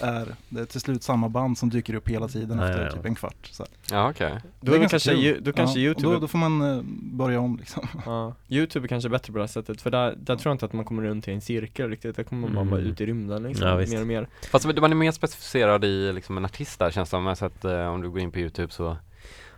är, 0.00 0.34
det 0.48 0.60
är 0.60 0.64
till 0.64 0.80
slut 0.80 1.02
samma 1.02 1.28
band 1.28 1.58
som 1.58 1.70
dyker 1.70 1.94
upp 1.94 2.08
hela 2.08 2.28
tiden 2.28 2.58
Ja, 2.58 2.64
efter 2.68 2.80
ja, 2.82 2.86
ja. 2.88 2.92
typ 2.92 3.04
en 3.04 3.14
kvart. 3.14 3.48
Så 3.52 3.62
här. 3.62 3.70
Ja 3.90 4.10
okej. 4.10 4.40
Då 4.60 4.72
är 4.72 4.74
det 4.74 4.80
ganska 4.80 4.94
kanske, 4.94 5.12
ju- 5.12 5.40
då 5.40 5.52
kanske 5.52 5.80
ja, 5.80 5.90
och 5.90 5.96
Youtube 5.96 6.14
Då, 6.14 6.20
då 6.20 6.28
får 6.28 6.38
man 6.38 6.60
eh, 6.76 6.82
börja 7.12 7.40
om 7.40 7.56
liksom. 7.56 7.88
Ja, 8.06 8.34
Youtube 8.48 8.86
är 8.86 8.88
kanske 8.88 9.08
bättre 9.08 9.32
på 9.32 9.38
det 9.38 9.42
här 9.42 9.48
sättet 9.48 9.82
för 9.82 9.90
där, 9.90 10.14
där 10.18 10.36
tror 10.36 10.50
jag 10.50 10.54
inte 10.54 10.64
att 10.66 10.72
man 10.72 10.84
kommer 10.84 11.02
runt 11.02 11.28
i 11.28 11.32
en 11.32 11.40
cirkel 11.40 11.90
riktigt, 11.90 12.16
där 12.16 12.22
kommer 12.24 12.48
man 12.48 12.56
Mm. 12.56 12.70
bara 12.70 12.80
ut 12.80 13.00
i 13.00 13.06
rymden 13.06 13.42
liksom, 13.42 13.68
Ja, 13.68 13.76
visst. 13.76 13.92
mer 13.92 14.00
och 14.00 14.06
mer 14.06 14.28
Fast 14.50 14.64
man 14.66 14.90
är 14.90 14.94
mer 14.94 15.12
specificerad 15.12 15.84
i 15.84 16.12
liksom 16.12 16.36
en 16.36 16.44
artist 16.44 16.78
där 16.78 16.90
känns 16.90 17.08
det 17.10 17.16
som, 17.16 17.36
så 17.36 17.44
att 17.44 17.64
eh, 17.64 17.86
om 17.86 18.00
du 18.02 18.10
går 18.10 18.20
in 18.20 18.32
på 18.32 18.38
Youtube 18.38 18.72
så 18.72 18.96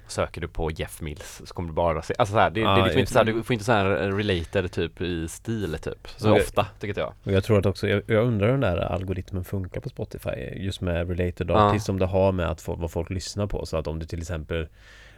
söker 0.08 0.40
du 0.40 0.48
på 0.48 0.70
Jeff 0.70 1.00
Mills 1.00 1.42
så 1.44 1.54
kommer 1.54 1.68
du 1.68 1.74
bara 1.74 2.02
se, 2.02 2.14
alltså 2.18 2.32
så 2.32 2.38
här, 2.38 2.50
det, 2.50 2.60
Ja, 2.60 2.74
det 2.74 2.80
är 2.80 2.84
liksom 2.84 3.00
inte 3.00 3.12
så 3.12 3.18
här, 3.18 3.24
du 3.24 3.42
får 3.42 3.52
inte 3.52 3.64
så 3.64 3.72
här 3.72 4.02
eh, 4.02 4.16
related 4.16 4.72
typ 4.72 5.00
i 5.00 5.28
stil 5.28 5.76
typ, 5.82 6.08
så 6.16 6.30
Okej. 6.30 6.42
ofta 6.42 6.66
tycker 6.80 7.00
jag. 7.00 7.12
Och 7.24 7.32
jag 7.32 7.44
tror 7.44 7.58
att 7.58 7.66
också, 7.66 7.88
jag, 7.88 8.02
jag 8.06 8.26
undrar 8.26 8.46
hur 8.46 8.52
den 8.52 8.60
där 8.60 8.76
algoritmen 8.78 9.44
funkar 9.44 9.80
på 9.80 9.88
Spotify 9.88 10.30
Just 10.56 10.80
med 10.80 11.08
related 11.18 11.50
artists, 11.50 11.88
om 11.88 11.98
det 11.98 12.06
har 12.06 12.32
med 12.32 12.50
att 12.50 12.60
folk, 12.60 12.80
vad 12.80 12.90
folk 12.90 13.10
lyssnar 13.10 13.46
på. 13.46 13.66
Så 13.66 13.76
att 13.76 13.86
om 13.86 13.98
du 13.98 14.06
till 14.06 14.18
exempel 14.20 14.68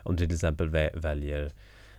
Om 0.03 0.17
du 0.17 0.27
till 0.27 0.35
exempel 0.35 0.69
vä- 0.71 0.99
väljer 1.01 1.53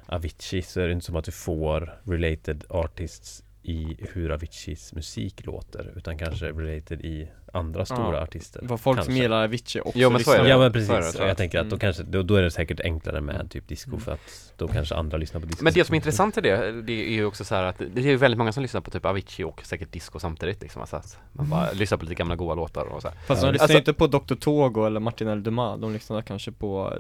Avicii 0.06 0.62
så 0.62 0.82
är 0.82 0.88
det 0.88 0.94
inte 0.94 1.06
som 1.06 1.16
att 1.16 1.26
du 1.26 1.32
får 1.32 2.00
related 2.04 2.64
artists 2.70 3.44
i 3.64 3.98
hur 4.14 4.32
Aviciis 4.32 4.94
musik 4.94 5.46
låter 5.46 5.94
Utan 5.98 6.18
kanske 6.18 6.46
related 6.46 7.02
i 7.02 7.28
andra 7.54 7.86
stora 7.86 8.18
Ja. 8.18 8.24
artister 8.24 8.60
Vad 8.64 8.80
folk 8.82 8.98
som 8.98 9.06
Kanske. 9.06 9.22
gillar 9.24 9.44
Avicii 9.44 9.82
också 9.82 9.92
Jo, 10.00 10.10
men 10.10 10.24
så 10.24 10.32
är 10.32 10.44
det. 10.44 10.50
Ja 10.50 10.58
men 10.58 10.72
Så 10.74 10.80
är 10.80 10.84
det, 10.98 11.02
precis, 11.02 11.16
och 11.16 11.22
jag. 11.24 11.30
jag 11.30 11.38
tänker 11.38 11.60
att 11.60 11.66
då 11.70 11.76
Mm. 11.76 11.80
kanske, 11.80 12.04
då, 12.04 12.24
då 12.24 12.36
är 12.36 12.42
det 12.42 12.52
säkert 12.52 12.80
enklare 12.80 13.22
med 13.22 13.52
typ 13.52 13.68
disco 13.68 13.98
för 13.98 14.12
att 14.12 14.54
då 14.58 14.68
kanske 14.68 14.96
andra 14.96 15.18
lyssnar 15.18 15.42
på 15.42 15.48
disco 15.48 15.64
Men 15.64 15.74
det 15.74 15.86
som 15.86 15.94
är 15.94 15.96
intressant 15.96 16.38
i 16.38 16.42
det, 16.42 16.82
det 16.82 16.94
är 16.94 17.12
ju 17.14 17.26
också 17.26 17.44
så 17.46 17.56
här 17.56 17.64
att 17.64 17.78
det 17.78 18.02
är 18.02 18.06
ju 18.06 18.16
väldigt 18.18 18.38
många 18.38 18.52
som 18.52 18.62
lyssnar 18.64 18.82
på 18.82 18.92
typ 18.92 19.06
Avicii 19.06 19.44
och 19.46 19.62
säkert 19.66 19.92
disco 19.92 20.20
samtidigt 20.20 20.62
liksom, 20.62 20.82
alltså 20.82 21.02
man 21.34 21.50
bara 21.50 21.72
lyssnar 21.72 21.98
på 21.98 22.04
lite 22.06 22.16
gamla 22.16 22.36
goa 22.36 22.56
låtar 22.56 22.86
och 22.86 23.02
så 23.02 23.08
här. 23.08 23.18
Fast 23.28 23.42
Ja. 23.42 23.48
de 23.48 23.54
lyssnar 23.54 23.64
Alltså- 23.64 23.78
inte 23.78 23.94
på 23.94 24.08
Dr. 24.08 24.36
Togo 24.36 24.86
eller 24.86 25.00
Martin 25.00 25.28
L. 25.28 25.44
Dumas, 25.44 25.80
de 25.82 25.94
lyssnar 25.94 26.22
kanske 26.22 26.52
på 26.52 26.94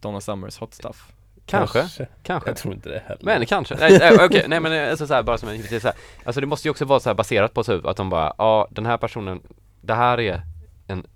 Donna 0.00 0.20
Summers 0.20 0.58
Hot 0.58 0.74
Stuff 0.74 1.12
Kanske, 1.46 1.88
kanske. 2.22 2.50
Jag 2.50 2.56
tror 2.56 2.74
inte 2.74 2.88
det 2.88 3.02
heller. 3.06 3.24
Men 3.24 3.46
kanske, 3.46 3.74
nej, 3.74 3.98
nej 3.98 4.18
okej, 4.20 4.44
nej 4.48 4.60
men 4.60 4.72
eh, 4.72 4.90
alltså 4.90 5.06
så 5.06 5.14
här, 5.14 5.22
bara 5.22 5.38
som 5.38 5.48
en 5.48 5.56
hypotes 5.56 5.84
här. 5.84 5.92
Alltså 6.24 6.40
det 6.40 6.46
måste 6.46 6.68
ju 6.68 6.70
också 6.70 6.84
vara 6.84 7.00
så 7.00 7.08
här 7.08 7.14
baserat 7.14 7.54
på 7.54 7.64
typ 7.64 7.86
att 7.86 7.96
de 7.96 8.10
bara, 8.10 8.34
ja 8.38 8.68
den 8.70 8.86
här 8.86 8.96
personen, 8.96 9.40
det 9.80 9.94
här 9.94 10.20
är 10.20 10.42
en, 10.86 11.06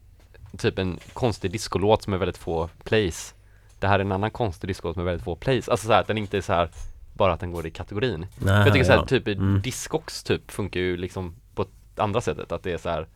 typ 0.58 0.78
en 0.78 0.98
konstig 1.12 1.50
discolåt 1.50 2.02
som 2.02 2.12
är 2.12 2.18
väldigt 2.18 2.38
få 2.38 2.68
plays. 2.84 3.34
Det 3.78 3.86
här 3.86 3.98
är 3.98 4.04
en 4.04 4.12
annan 4.12 4.30
konstig 4.30 4.70
discolåt 4.70 4.96
med 4.96 5.04
väldigt 5.04 5.24
få 5.24 5.36
plays, 5.36 5.68
alltså 5.68 5.86
så 5.86 5.92
här, 5.92 6.00
att 6.00 6.06
den 6.06 6.18
inte 6.18 6.36
är 6.36 6.40
så 6.40 6.52
här 6.52 6.68
bara 7.12 7.32
att 7.32 7.40
den 7.40 7.52
går 7.52 7.66
i 7.66 7.70
kategorin. 7.70 8.26
För 8.38 8.48
jag 8.48 8.72
tycker 8.72 8.84
så 8.84 8.92
här, 8.92 9.06
typ 9.06 9.28
Mm. 9.28 9.60
Discogs 9.62 10.22
typ 10.22 10.50
funkar 10.50 10.80
ju 10.80 10.96
liksom 10.96 11.34
på 11.54 11.66
andra 11.96 12.20
sättet, 12.20 12.52
att 12.52 12.62
det 12.62 12.72
är 12.72 12.78
så 12.78 12.88
här 12.88 13.06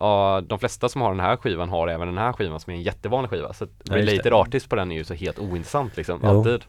Ja, 0.00 0.42
de 0.46 0.58
flesta 0.58 0.88
som 0.88 1.00
har 1.00 1.10
den 1.10 1.20
här 1.20 1.36
skivan 1.36 1.68
har 1.68 1.88
även 1.88 2.08
den 2.08 2.18
här 2.18 2.32
skivan 2.32 2.60
som 2.60 2.72
är 2.72 2.76
en 2.76 2.82
jättevanlig 2.82 3.30
skiva 3.30 3.52
Så 3.52 3.64
att 3.64 3.70
Ja, 3.84 3.96
related 3.96 4.32
artist 4.32 4.68
på 4.68 4.76
den 4.76 4.92
är 4.92 4.96
ju 4.96 5.04
så 5.04 5.14
helt 5.14 5.38
ointressant 5.38 5.96
liksom, 5.96 6.20
Jo. 6.22 6.28
alltid 6.28 6.60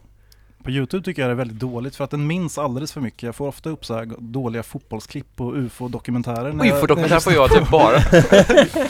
På 0.64 0.70
Youtube 0.70 1.04
tycker 1.04 1.22
jag 1.22 1.28
det 1.28 1.32
är 1.32 1.36
väldigt 1.36 1.58
dåligt 1.58 1.96
för 1.96 2.04
att 2.04 2.10
den 2.10 2.26
minns 2.26 2.58
alldeles 2.58 2.92
för 2.92 3.00
mycket. 3.00 3.22
Jag 3.22 3.34
får 3.34 3.48
ofta 3.48 3.70
upp 3.70 3.84
så 3.84 3.94
här 3.94 4.08
dåliga 4.18 4.62
fotbollsklipp 4.62 5.40
och 5.40 5.52
ufo-dokumentärer. 5.56 6.52
när 6.52 6.64
jag- 6.64 6.76
Ufo-dokumentär 6.78 7.20
får 7.20 7.32
jag 7.32 7.50
typ 7.50 7.70
bara 7.70 7.98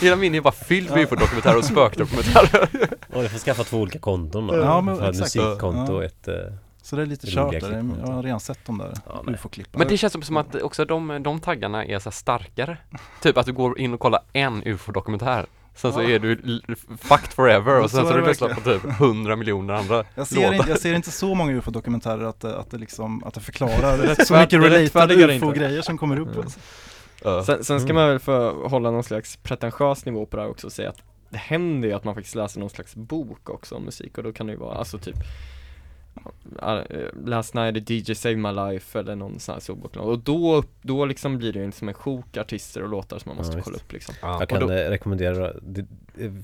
Hela 0.00 0.16
min 0.16 0.34
är 0.34 0.40
bara 0.40 0.52
fylld 0.52 0.90
med 0.90 0.98
ufo-dokumentärer 0.98 1.56
och 1.58 1.64
spökdokumentärer 1.64 2.68
Och 3.14 3.22
du 3.22 3.28
får 3.28 3.38
skaffa 3.38 3.64
två 3.64 3.76
olika 3.78 3.98
konton 3.98 4.46
då 4.46 4.56
Ja, 4.56 4.80
men 4.80 4.96
För 4.96 5.02
ett 5.04 5.10
exakt. 5.20 5.34
musikkonto 5.36 5.92
Ja. 5.92 5.96
och 5.98 6.04
ett 6.04 6.28
eh, 6.28 6.34
Så 6.92 6.96
det 6.96 7.02
är 7.02 7.06
lite 7.06 7.26
kört 7.26 7.60
där. 7.60 7.84
Jag 8.00 8.06
har 8.12 8.22
redan 8.22 8.40
sett 8.40 8.58
de 8.66 8.78
där 8.78 8.92
Ja, 9.06 9.24
ufo-klippen. 9.26 9.78
Men 9.78 9.88
det 9.88 9.96
känns 9.96 10.26
som 10.26 10.36
att 10.36 10.54
också 10.62 10.84
de, 10.84 11.22
de 11.22 11.40
taggarna 11.40 11.84
är 11.84 11.98
så 11.98 12.04
här 12.04 12.10
starkare 12.14 12.76
Typ 13.22 13.36
att 13.36 13.46
du 13.46 13.52
går 13.52 13.78
in 13.78 13.94
och 13.94 14.00
kollar 14.00 14.20
en 14.32 14.62
ufo-dokumentär 14.66 15.46
Sen 15.74 15.92
så 15.92 16.02
Ja. 16.02 16.08
är 16.10 16.18
du 16.18 16.36
fucked 16.98 17.32
forever 17.32 17.80
och 17.82 17.90
sen 17.90 18.00
så 18.00 18.06
så 18.06 18.08
är 18.08 18.10
har 18.12 18.18
du 18.18 18.22
det 18.24 18.28
lyssnat 18.28 18.54
på 18.54 18.60
typ 18.60 18.84
100 18.84 19.36
miljoner 19.36 19.74
andra 19.74 20.04
Jag 20.14 20.26
ser, 20.26 20.36
låtar 20.36 20.54
inte, 20.54 20.70
jag 20.70 20.78
ser 20.78 20.94
inte 20.94 21.10
så 21.10 21.34
många 21.34 21.52
ufo-dokumentärer 21.52 22.24
att, 22.24 22.40
det- 22.40 22.56
att 22.58 22.70
det 22.70 22.78
liksom, 22.78 23.24
att 23.24 23.34
det 23.34 23.40
förklarar 23.40 23.96
så 24.24 24.34
rättfärd- 24.34 25.08
mycket 25.08 25.30
inte. 25.30 25.46
ufo-grejer 25.46 25.82
som 25.82 25.98
kommer 25.98 26.18
upp. 26.20 26.28
Mm. 26.28 26.40
Alltså. 26.40 26.60
Ja. 27.24 27.44
Sen, 27.44 27.64
sen 27.64 27.80
ska 27.80 27.90
Mm. 27.90 28.00
man 28.02 28.08
väl 28.08 28.18
få 28.18 28.68
hålla 28.68 28.90
någon 28.90 29.04
slags 29.04 29.36
pretentiös 29.36 30.04
nivå 30.04 30.26
på 30.26 30.36
det 30.36 30.42
här 30.42 30.50
också 30.50 30.66
och 30.66 30.72
säga 30.72 30.88
att 30.90 31.02
det 31.30 31.38
händer 31.38 31.88
ju 31.88 31.94
att 31.94 32.04
man 32.04 32.14
faktiskt 32.14 32.34
läser 32.34 32.60
någon 32.60 32.70
slags 32.70 32.94
bok 32.96 33.50
också 33.50 33.74
om 33.74 33.82
musik 33.84 34.18
och 34.18 34.24
då 34.24 34.32
kan 34.32 34.46
det 34.46 34.52
ju 34.52 34.58
vara, 34.58 34.78
alltså 34.78 34.98
typ 34.98 35.16
uh, 35.16 35.22
Last 37.24 37.54
night 37.54 37.76
a 37.76 37.80
DJ 37.86 38.14
saved 38.14 38.38
my 38.38 38.52
life 38.52 38.98
eller 38.98 39.16
någon 39.16 39.40
sån 39.40 39.52
här 39.52 39.60
så 39.60 39.74
bok 39.74 39.96
och 39.96 40.18
då, 40.18 40.62
då 40.82 41.04
liksom 41.04 41.38
blir 41.38 41.52
det 41.52 41.58
ju 41.64 41.72
som 41.72 41.88
en 41.88 41.94
sjok 41.94 42.36
artister 42.36 42.82
och 42.82 42.88
låtar 42.88 43.18
som 43.18 43.28
man 43.28 43.36
Ja, 43.36 43.40
måste 43.40 43.56
visst. 43.56 43.64
kolla 43.64 43.76
upp 43.76 43.92
liksom 43.92 44.14
Ja. 44.22 44.36
Jag 44.40 44.48
kan 44.48 44.60
då- 44.60 44.70
eh, 44.72 44.90
rekommendera 44.90 45.52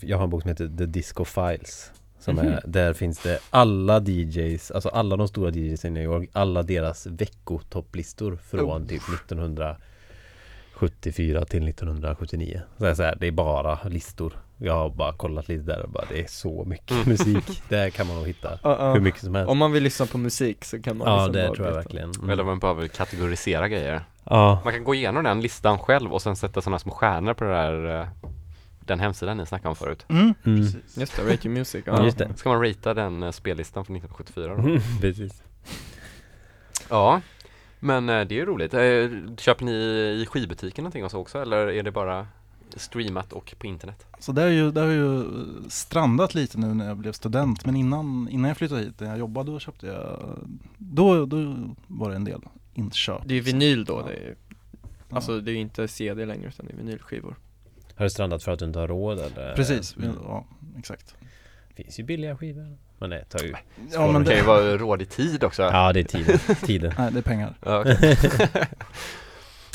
Jag 0.02 0.16
har 0.16 0.24
en 0.24 0.30
bok 0.30 0.42
som 0.42 0.48
heter 0.48 0.70
The 0.78 0.86
Disco 0.86 1.24
Files 1.24 1.92
Som 2.20 2.36
Mhm. 2.36 2.46
är, 2.46 2.62
där 2.66 2.92
finns 2.92 3.18
det 3.22 3.38
alla 3.50 4.00
DJs, 4.00 4.70
alltså 4.70 4.88
alla 4.88 5.16
de 5.16 5.28
stora 5.28 5.50
DJs 5.50 5.84
i 5.84 5.90
New 5.90 6.02
York 6.02 6.28
Alla 6.32 6.62
deras 6.62 7.06
veckotopplistor 7.06 8.36
från 8.36 8.86
typ 8.86 9.02
1974 9.08 11.44
till 11.44 11.64
1979 11.68 12.60
så 12.78 12.84
är 12.84 12.88
det, 12.88 12.96
så 12.96 13.02
här, 13.02 13.16
det 13.20 13.26
är 13.26 13.30
bara 13.32 13.78
listor 13.88 14.32
Jag 14.60 14.72
har 14.74 14.90
bara 14.90 15.12
kollat 15.12 15.48
lite 15.48 15.62
där 15.62 15.82
och 15.82 15.90
bara 15.90 16.04
det 16.08 16.20
är 16.20 16.26
så 16.26 16.64
mycket 16.64 16.90
Mm. 16.90 17.08
musik 17.08 17.62
Där 17.68 17.90
kan 17.90 18.06
man 18.06 18.16
nog 18.16 18.26
hitta 18.26 18.58
Ja, 18.62 18.76
ja. 18.78 18.92
hur 18.92 19.00
mycket 19.00 19.20
som 19.20 19.34
helst 19.34 19.50
Om 19.50 19.58
man 19.58 19.72
vill 19.72 19.82
lyssna 19.82 20.06
på 20.06 20.18
musik 20.18 20.64
så 20.64 20.82
kan 20.82 20.96
man 20.96 21.08
Ja 21.08 21.14
liksom 21.26 21.32
det 21.32 21.46
bara 21.48 21.54
tror 21.56 21.66
jag 21.68 21.74
verkligen 21.74 22.10
Mm. 22.18 22.30
Eller 22.30 22.44
man 22.44 22.58
behöver 22.58 22.88
kategorisera 22.88 23.68
grejer 23.68 24.04
Ja, 24.24 24.60
Man 24.64 24.72
kan 24.72 24.84
gå 24.84 24.94
igenom 24.94 25.24
den 25.24 25.40
listan 25.40 25.78
själv 25.78 26.12
och 26.12 26.22
sen 26.22 26.36
sätta 26.36 26.60
sådana 26.60 26.78
små 26.78 26.92
stjärnor 26.92 27.34
på 27.34 27.44
det 27.44 27.50
där 27.50 28.00
eh, 28.00 28.06
den 28.80 29.00
hemsidan 29.00 29.36
ni 29.36 29.46
snackade 29.46 29.68
om 29.68 29.76
förut. 29.76 30.06
Mm. 30.08 30.34
Mm. 30.46 30.62
Just 30.96 31.16
det, 31.16 31.22
Rate 31.22 31.48
Your 31.48 31.54
Music. 31.58 31.82
Ja, 31.86 32.04
just 32.04 32.18
det. 32.18 32.28
Ska 32.36 32.48
man 32.48 32.62
ratea 32.62 32.94
den 32.94 33.22
eh, 33.22 33.30
spellistan 33.30 33.84
från 33.84 33.96
1974 33.96 34.54
då? 34.56 34.62
Mm, 34.62 34.80
Precis. 35.00 35.42
Ja, 36.88 37.20
men 37.80 38.08
eh, 38.08 38.20
det 38.24 38.34
är 38.34 38.36
ju 38.36 38.44
roligt. 38.46 38.70
Köper 39.40 39.64
ni 39.64 39.72
i 40.22 40.26
skivbutiken 40.30 40.84
någonting 40.84 41.04
och 41.04 41.10
så 41.10 41.18
också 41.18 41.42
eller 41.42 41.70
är 41.70 41.82
det 41.82 41.90
bara 41.90 42.26
streamat 42.76 43.32
och 43.32 43.54
på 43.58 43.66
internet? 43.66 44.06
Så 44.18 44.32
det 44.32 44.42
har 44.42 44.48
ju, 44.48 44.70
det 44.70 44.80
har 44.80 44.88
ju 44.88 45.24
strandat 45.68 46.34
lite 46.34 46.58
nu 46.58 46.74
när 46.74 46.88
jag 46.88 46.96
blev 46.96 47.12
student 47.12 47.64
men 47.66 47.76
innan, 47.76 48.28
innan 48.30 48.48
jag 48.48 48.56
flyttade 48.56 48.80
hit, 48.80 49.00
när 49.00 49.08
jag 49.08 49.18
jobbade, 49.18 49.50
då 49.52 49.58
köpte 49.58 49.86
jag, 49.86 50.38
då, 50.78 51.26
då 51.26 51.54
var 51.86 52.10
det 52.10 52.16
en 52.16 52.24
del 52.24 52.40
inköp. 52.74 53.22
Det 53.24 53.34
är 53.34 53.36
ju 53.36 53.40
vinyl 53.42 53.84
då, 53.84 54.02
det 54.06 54.12
är, 54.12 54.34
Ja. 55.10 55.16
alltså 55.16 55.40
det 55.40 55.50
är 55.50 55.52
ju 55.52 55.60
inte 55.60 55.88
CD 55.88 56.24
längre 56.26 56.48
utan 56.48 56.66
det 56.66 56.72
är 56.72 56.76
vinylskivor. 56.76 57.36
Har 57.94 58.04
det 58.04 58.10
strandat 58.10 58.42
för 58.42 58.52
att 58.52 58.58
du 58.58 58.64
inte 58.64 58.78
har 58.78 58.88
råd 58.88 59.18
eller? 59.18 59.54
Precis, 59.54 59.96
Mm. 59.96 60.10
ja 60.24 60.46
exakt. 60.78 61.14
Finns 61.74 61.98
ju 62.00 62.04
billiga 62.04 62.36
skivor. 62.36 62.76
Men 62.98 63.10
det 63.10 63.24
tar 63.24 63.38
ju 63.44 63.54
Ja 63.92 64.12
men 64.12 64.24
Det 64.24 64.28
kan 64.30 64.36
ju 64.36 64.40
det, 64.42 64.46
vara 64.46 64.76
råd 64.76 65.02
i 65.02 65.06
tid 65.06 65.44
också. 65.44 65.62
Ja 65.62 65.92
det 65.92 66.00
är 66.00 66.04
tiden, 66.04 66.38
tiden. 66.66 66.92
nej 66.98 67.12
det 67.12 67.18
är 67.18 67.22
pengar. 67.22 67.54
Ja, 67.64 67.80
okej. 67.80 68.16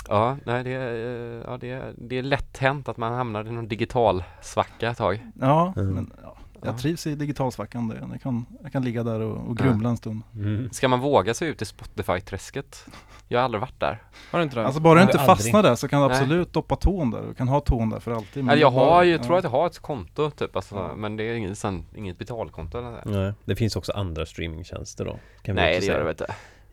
ja 0.09 0.37
nej 0.45 0.63
det 0.63 0.71
är, 0.73 0.93
eh, 0.93 1.41
ja, 1.47 1.57
det, 1.57 1.71
är, 1.71 1.93
det 1.97 2.17
är 2.17 2.23
lätt 2.23 2.57
hänt 2.57 2.89
att 2.89 2.97
man 2.97 3.13
hamnar 3.13 3.47
i 3.47 3.51
någon 3.51 3.67
digital 3.67 4.23
svacka 4.41 4.89
ett 4.89 4.97
tag. 4.97 5.27
Ja, 5.41 5.73
Mm. 5.77 5.93
men 5.93 6.11
ja, 6.23 6.35
jag 6.61 6.73
Ja. 6.73 6.77
trivs 6.77 7.07
i 7.07 7.15
digitalsvackan 7.15 7.87
det. 7.87 8.07
Jag 8.11 8.21
kan, 8.21 8.45
jag 8.63 8.71
kan 8.71 8.83
ligga 8.83 9.03
där 9.03 9.19
och, 9.19 9.47
och 9.49 9.57
grumla 9.57 9.89
en 9.89 9.97
stund. 9.97 10.21
Mm. 10.35 10.69
Ska 10.71 10.87
man 10.87 10.99
våga 10.99 11.33
sig 11.33 11.47
ut 11.47 11.61
i 11.61 11.65
Spotify-träsket? 11.65 12.85
Jag 13.27 13.39
har 13.39 13.43
aldrig 13.45 13.61
varit 13.61 13.79
där. 13.79 14.01
Har 14.31 14.39
du 14.39 14.43
inte 14.43 14.55
det? 14.55 14.65
Alltså 14.65 14.81
bara 14.81 14.93
du 14.93 14.95
Nej, 14.95 15.03
inte 15.11 15.19
aldrig. 15.19 15.37
fastnar 15.37 15.63
där 15.63 15.75
så 15.75 15.87
kan 15.87 16.01
du 16.01 16.07
Nej. 16.07 16.17
absolut 16.17 16.53
doppa 16.53 16.75
tån 16.75 17.11
där. 17.11 17.21
Du 17.27 17.33
kan 17.33 17.47
ha 17.47 17.59
tån 17.59 17.89
där 17.89 17.99
för 17.99 18.11
alltid. 18.11 18.43
men 18.43 18.59
jag 18.59 18.73
bara- 18.73 18.85
har 18.95 19.03
ju, 19.03 19.11
ja. 19.11 19.23
tror 19.23 19.37
att 19.37 19.43
jag 19.43 19.51
har 19.51 19.67
ett 19.67 19.79
konto 19.79 20.31
typ, 20.31 20.55
alltså, 20.55 20.75
Ja. 20.75 20.95
men 20.95 21.15
det 21.17 21.23
är 21.23 21.33
inget, 21.35 21.63
inget 21.95 22.17
betalkonto 22.17 22.77
eller 22.77 23.01
så. 23.03 23.09
Nej, 23.09 23.33
det 23.45 23.55
finns 23.55 23.75
också 23.75 23.91
andra 23.91 24.25
streamingtjänster 24.25 25.05
då. 25.05 25.19
Kan 25.41 25.55
vi 25.55 25.61
Nej 25.61 25.79
det 25.79 25.85
gör 25.85 25.93
säga. 25.93 26.03
det 26.03 26.09
inte. 26.09 26.25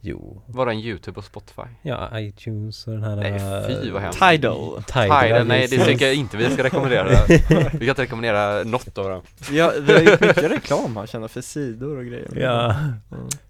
Jo. 0.03 0.43
Bara 0.47 0.73
en 0.73 0.79
YouTube 0.79 1.19
och 1.19 1.25
Spotify. 1.25 1.63
Ja, 1.83 2.21
iTunes 2.21 2.87
och 2.87 2.93
den 2.93 3.03
här... 3.03 3.17
Nej 3.17 3.41
fy 3.83 3.91
vad 3.91 4.03
hemskt. 4.03 4.19
Tidal. 4.31 4.83
Tidal. 4.83 5.23
Tidal, 5.23 5.47
nej 5.47 5.67
det 5.71 5.85
tycker 5.85 6.07
jag 6.07 6.15
inte 6.15 6.37
vi 6.37 6.51
ska 6.51 6.63
rekommendera. 6.65 7.09
vi 7.29 7.39
kan 7.71 7.89
inte 7.89 8.03
rekommendera 8.03 8.63
något 8.65 8.99
av 8.99 9.09
dem. 9.09 9.23
Ja, 9.51 9.73
vi 9.81 9.93
har 9.93 10.01
gjort 10.01 10.21
mycket 10.21 10.51
reklam 10.51 10.97
här 10.97 11.07
känner 11.07 11.29
för 11.29 11.41
sidor 11.41 11.99
och 11.99 12.05
grejer. 12.05 12.29
Ja, 12.37 12.75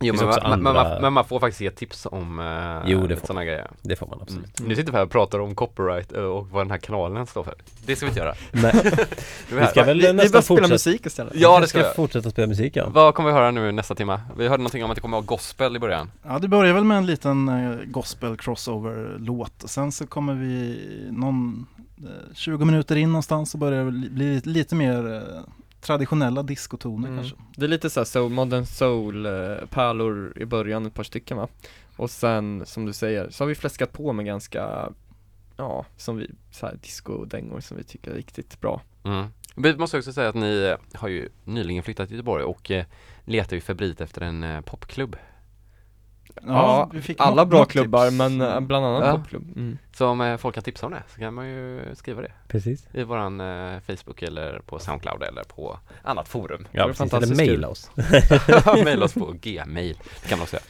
Jo, 0.00 0.12
finns 0.14 0.20
men, 0.22 0.28
man, 0.28 0.62
men, 0.62 0.66
andra- 0.76 0.82
man, 0.92 1.02
men 1.02 1.12
man 1.12 1.24
får 1.24 1.40
faktiskt 1.40 1.60
ge 1.60 1.70
tips 1.70 2.06
om 2.10 2.38
uh, 2.38 2.82
Jo, 2.86 3.06
det 3.06 3.16
får 3.16 3.26
sådana 3.26 3.44
grejer. 3.44 3.70
det 3.82 3.96
får 3.96 4.06
man 4.06 4.14
Mm. 4.20 4.22
absolut. 4.22 4.68
Nu 4.68 4.76
sitter 4.76 4.92
vi 4.92 4.98
här 4.98 5.04
och 5.04 5.10
pratar 5.10 5.38
om 5.38 5.54
copyright 5.54 6.12
eh, 6.12 6.22
och 6.22 6.48
vad 6.50 6.64
den 6.64 6.70
här 6.70 6.78
kanalen 6.78 7.26
står 7.26 7.42
för. 7.44 7.54
Det 7.86 7.96
ska 7.96 8.06
vi 8.06 8.10
inte 8.10 8.20
göra. 8.20 8.34
Nej, 8.52 8.72
vi 9.52 9.66
ska 9.66 9.84
väl 9.84 10.00
Vi, 10.00 10.06
vi 10.06 10.12
nästan 10.12 10.32
bara 10.32 10.42
spela 10.42 10.42
fortsätta. 10.42 10.68
musik 10.68 11.06
istället. 11.06 11.32
Ja 11.36 11.56
vi 11.56 11.60
det 11.62 11.68
ska 11.68 11.78
vi 11.78 11.84
ska 11.84 11.94
fortsätta 11.94 12.30
spela 12.30 12.46
musik 12.48 12.76
ja. 12.76 12.86
Vad 12.88 13.14
kommer 13.14 13.28
vi 13.28 13.34
höra 13.34 13.50
nu 13.50 13.72
nästa 13.72 13.94
timma? 13.94 14.20
Vi 14.38 14.48
hörde 14.48 14.62
någonting 14.62 14.84
om 14.84 14.90
att 14.90 14.94
det 14.94 15.00
kommer 15.00 15.18
att 15.18 15.24
vara 15.24 15.36
gospel 15.36 15.76
i 15.76 15.78
början. 15.78 16.10
Ja 16.22 16.38
det 16.40 16.48
börjar 16.48 16.74
väl 16.74 16.84
med 16.84 16.98
en 16.98 17.06
liten 17.06 17.48
eh, 17.48 17.76
gospel 17.84 18.36
crossover 18.36 19.16
låt. 19.18 19.64
Sen 19.70 19.92
så 19.92 20.06
kommer 20.06 20.34
vi 20.34 20.78
någon 21.10 21.66
eh, 21.98 22.34
20 22.34 22.64
minuter 22.64 22.96
in 22.96 23.08
någonstans 23.08 23.50
så 23.50 23.58
börjar 23.58 23.84
det 23.84 23.90
bli 23.90 24.40
lite, 24.44 24.74
mer 24.74 25.12
eh, 25.14 25.42
traditionella 25.80 26.42
diskotoner 26.42 27.08
Mm. 27.08 27.18
kanske. 27.20 27.36
Det 27.56 27.64
är 27.64 27.68
lite 27.68 27.90
såhär 27.90 28.04
soul, 28.04 28.30
modern 28.32 28.64
soul 28.66 29.26
eh, 29.26 29.32
pärlor 29.70 30.38
i 30.38 30.44
början, 30.44 30.86
ett 30.86 30.94
par 30.94 31.04
stycken 31.04 31.36
va? 31.36 31.48
Och 31.96 32.10
sen, 32.10 32.62
som 32.66 32.86
du 32.86 32.92
säger, 32.92 33.30
så 33.30 33.44
har 33.44 33.48
vi 33.48 33.54
fläskat 33.54 33.92
på 33.92 34.12
med 34.12 34.26
ganska, 34.26 34.88
ja, 35.56 35.84
som 35.96 36.16
vi, 36.16 36.30
såhär 36.50 36.78
disco-dängor 36.82 37.60
som 37.60 37.76
vi 37.76 37.84
tycker 37.84 38.10
är 38.10 38.14
riktigt 38.14 38.60
bra 38.60 38.80
Mm. 39.04 39.26
Vi 39.56 39.76
måste 39.76 39.98
också 39.98 40.12
säga 40.12 40.28
att 40.28 40.34
ni 40.34 40.62
eh, 40.62 40.98
har 41.00 41.08
ju 41.08 41.28
nyligen 41.44 41.82
flyttat 41.82 42.08
till 42.08 42.16
Göteborg 42.16 42.44
och 42.44 42.70
eh, 42.70 42.84
letar 43.24 43.56
ju 43.56 43.60
febrilt 43.60 44.00
efter 44.00 44.20
en 44.20 44.42
eh, 44.44 44.60
popklubb. 44.60 45.16
Ja, 46.46 46.90
vi 46.92 47.02
fick 47.02 47.20
Alla 47.20 47.46
bra 47.46 47.64
klubbar 47.64 48.04
tips. 48.06 48.18
men 48.18 48.40
eh, 48.40 48.60
bland 48.60 48.84
annat 48.86 49.06
Ja. 49.06 49.16
popklubb 49.16 49.56
mm. 49.56 49.78
Så 49.92 50.06
om 50.06 50.20
eh, 50.20 50.36
folk 50.36 50.54
kan 50.54 50.64
tipsa 50.64 50.86
om 50.86 50.92
det 50.92 51.02
så 51.14 51.18
kan 51.20 51.34
man 51.34 51.48
ju 51.48 51.82
skriva 51.94 52.22
det 52.22 52.32
Precis. 52.48 52.86
i 52.92 53.02
våran 53.02 53.40
eh, 53.40 53.80
Facebook 53.80 54.22
eller 54.22 54.60
på 54.66 54.78
Soundcloud 54.78 55.22
eller 55.22 55.42
på 55.44 55.78
annat 56.02 56.28
forum. 56.28 56.66
Ja, 56.72 56.86
precis. 56.86 57.12
Eller 57.14 57.36
mejla 57.36 57.68
oss. 57.68 57.90
Maila 58.84 59.04
oss 59.04 59.14
på 59.14 59.34
gmail, 59.42 59.98
det 60.22 60.28
kan 60.28 60.38
man 60.38 60.42
också 60.42 60.56
göra. 60.56 60.64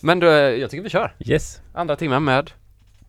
Men 0.00 0.20
då, 0.20 0.26
eh, 0.26 0.32
jag 0.34 0.70
tycker 0.70 0.82
vi 0.82 0.90
kör. 0.90 1.14
Yes. 1.18 1.60
Andra 1.74 1.96
timmen 1.96 2.24
med 2.24 2.50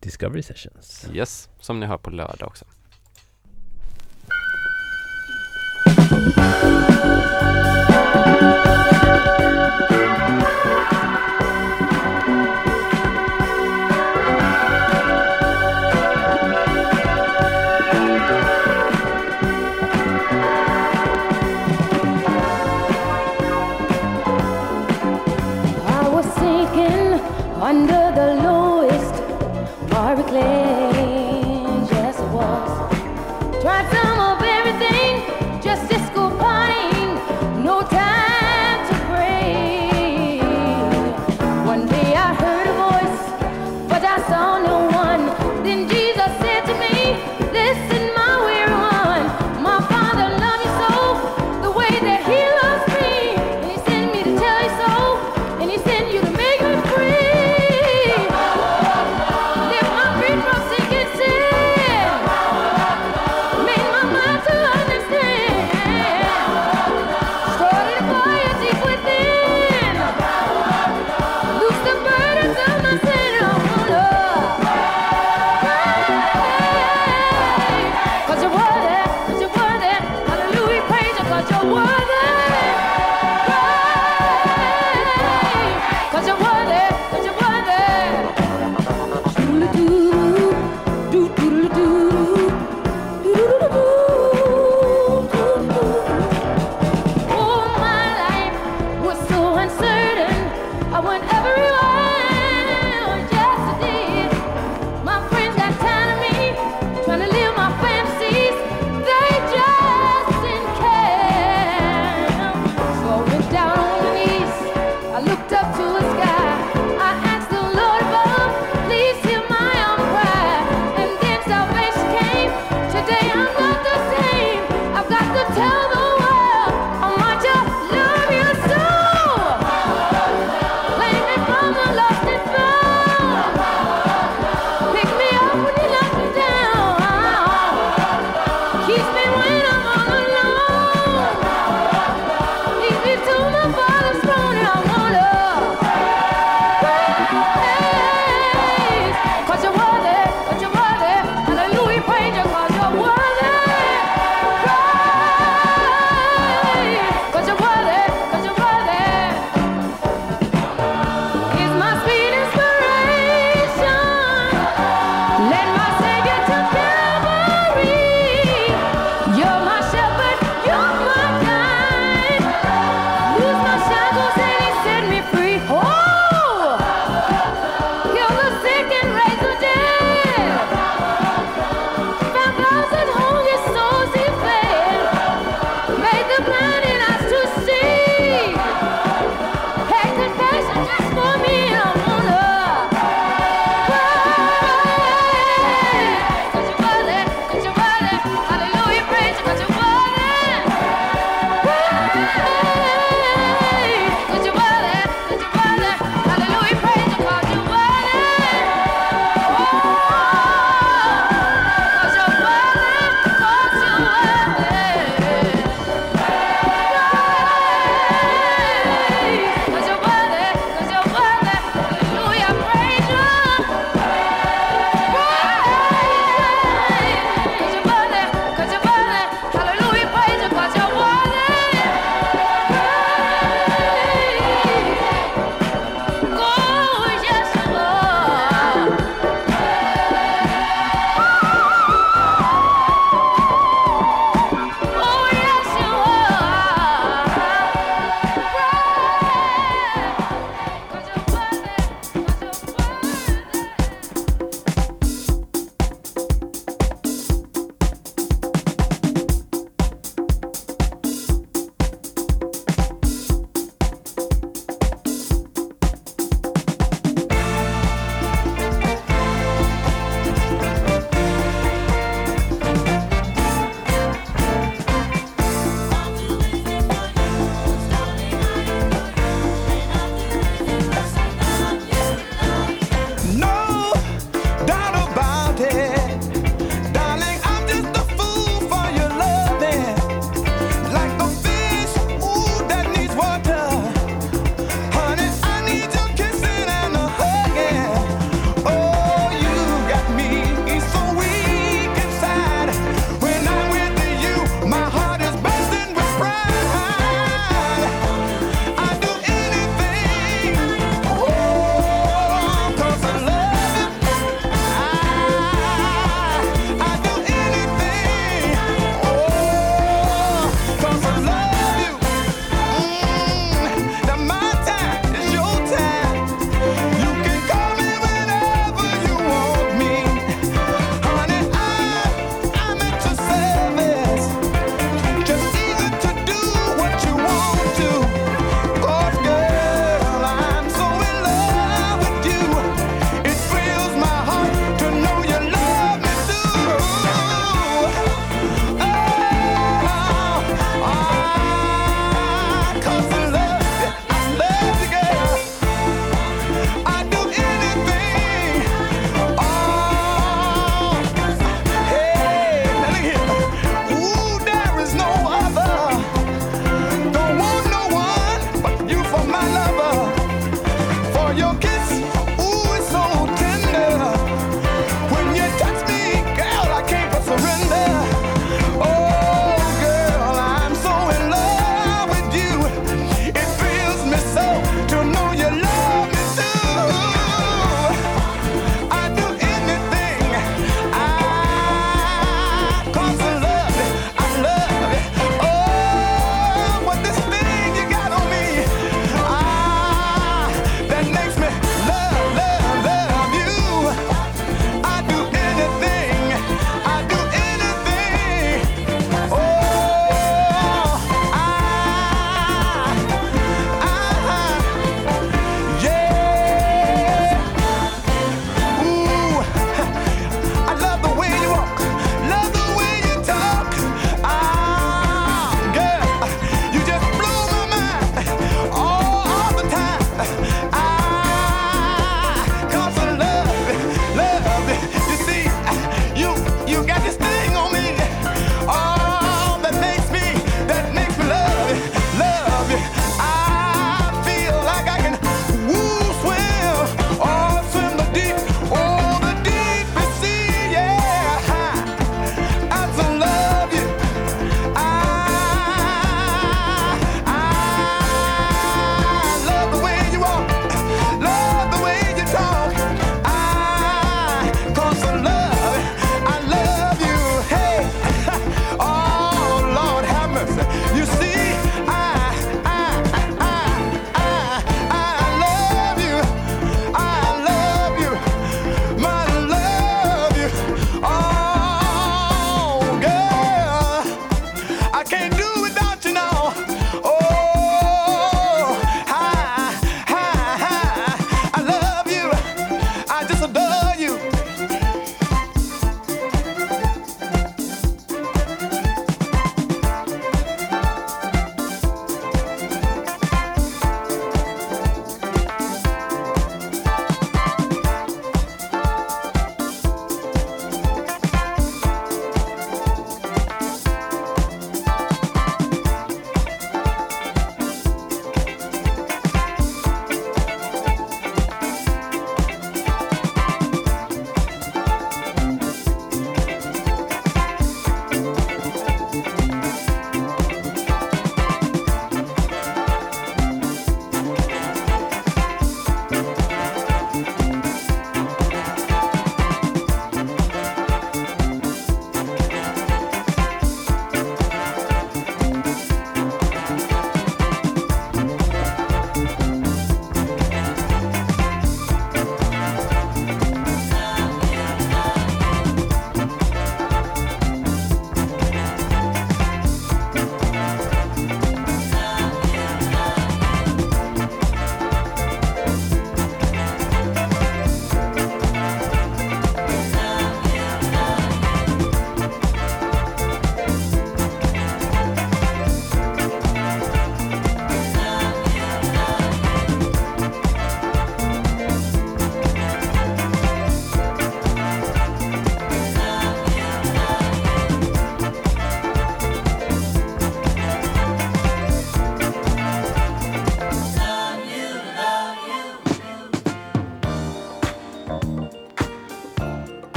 Discovery 0.00 0.42
Sessions. 0.42 1.08
Yes, 1.12 1.48
som 1.60 1.80
ni 1.80 1.86
hör 1.86 1.98
på 1.98 2.10
lördag 2.10 2.48
också. 2.48 2.64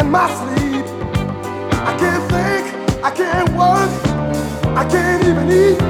in 0.00 0.10
my 0.10 0.28
sleep. 0.30 0.86
I 1.90 1.92
can't 1.98 2.24
think, 2.32 3.04
I 3.04 3.10
can't 3.10 3.50
work, 3.50 3.92
I 4.76 4.84
can't 4.88 5.24
even 5.24 5.50
eat. 5.50 5.89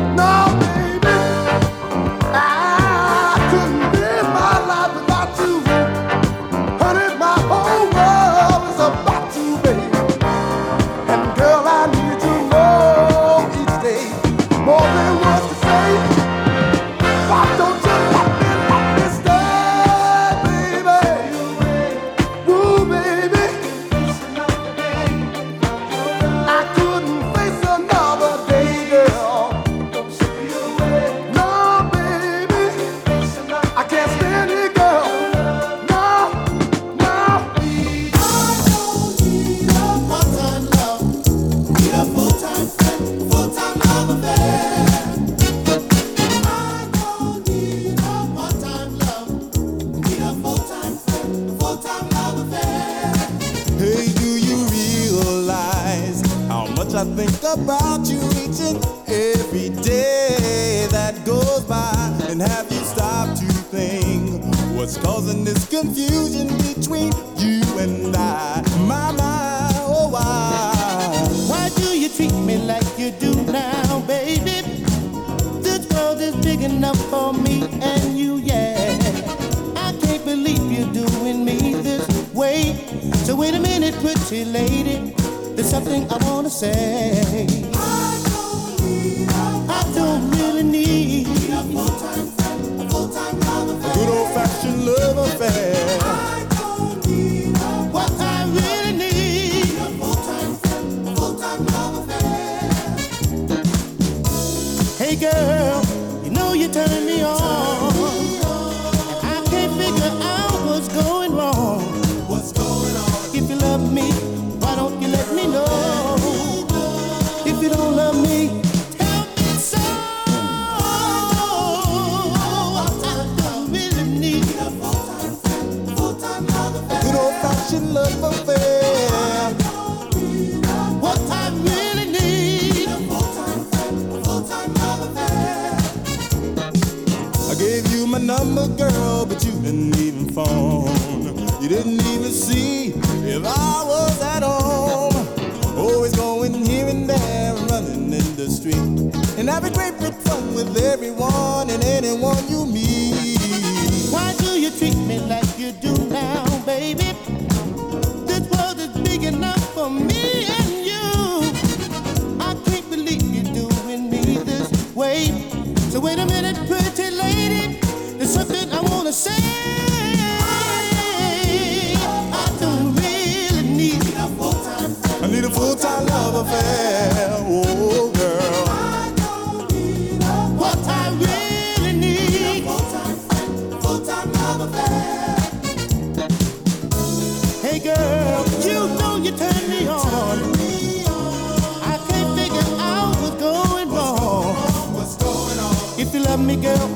Me, 196.51 196.62
girl, 196.62 196.90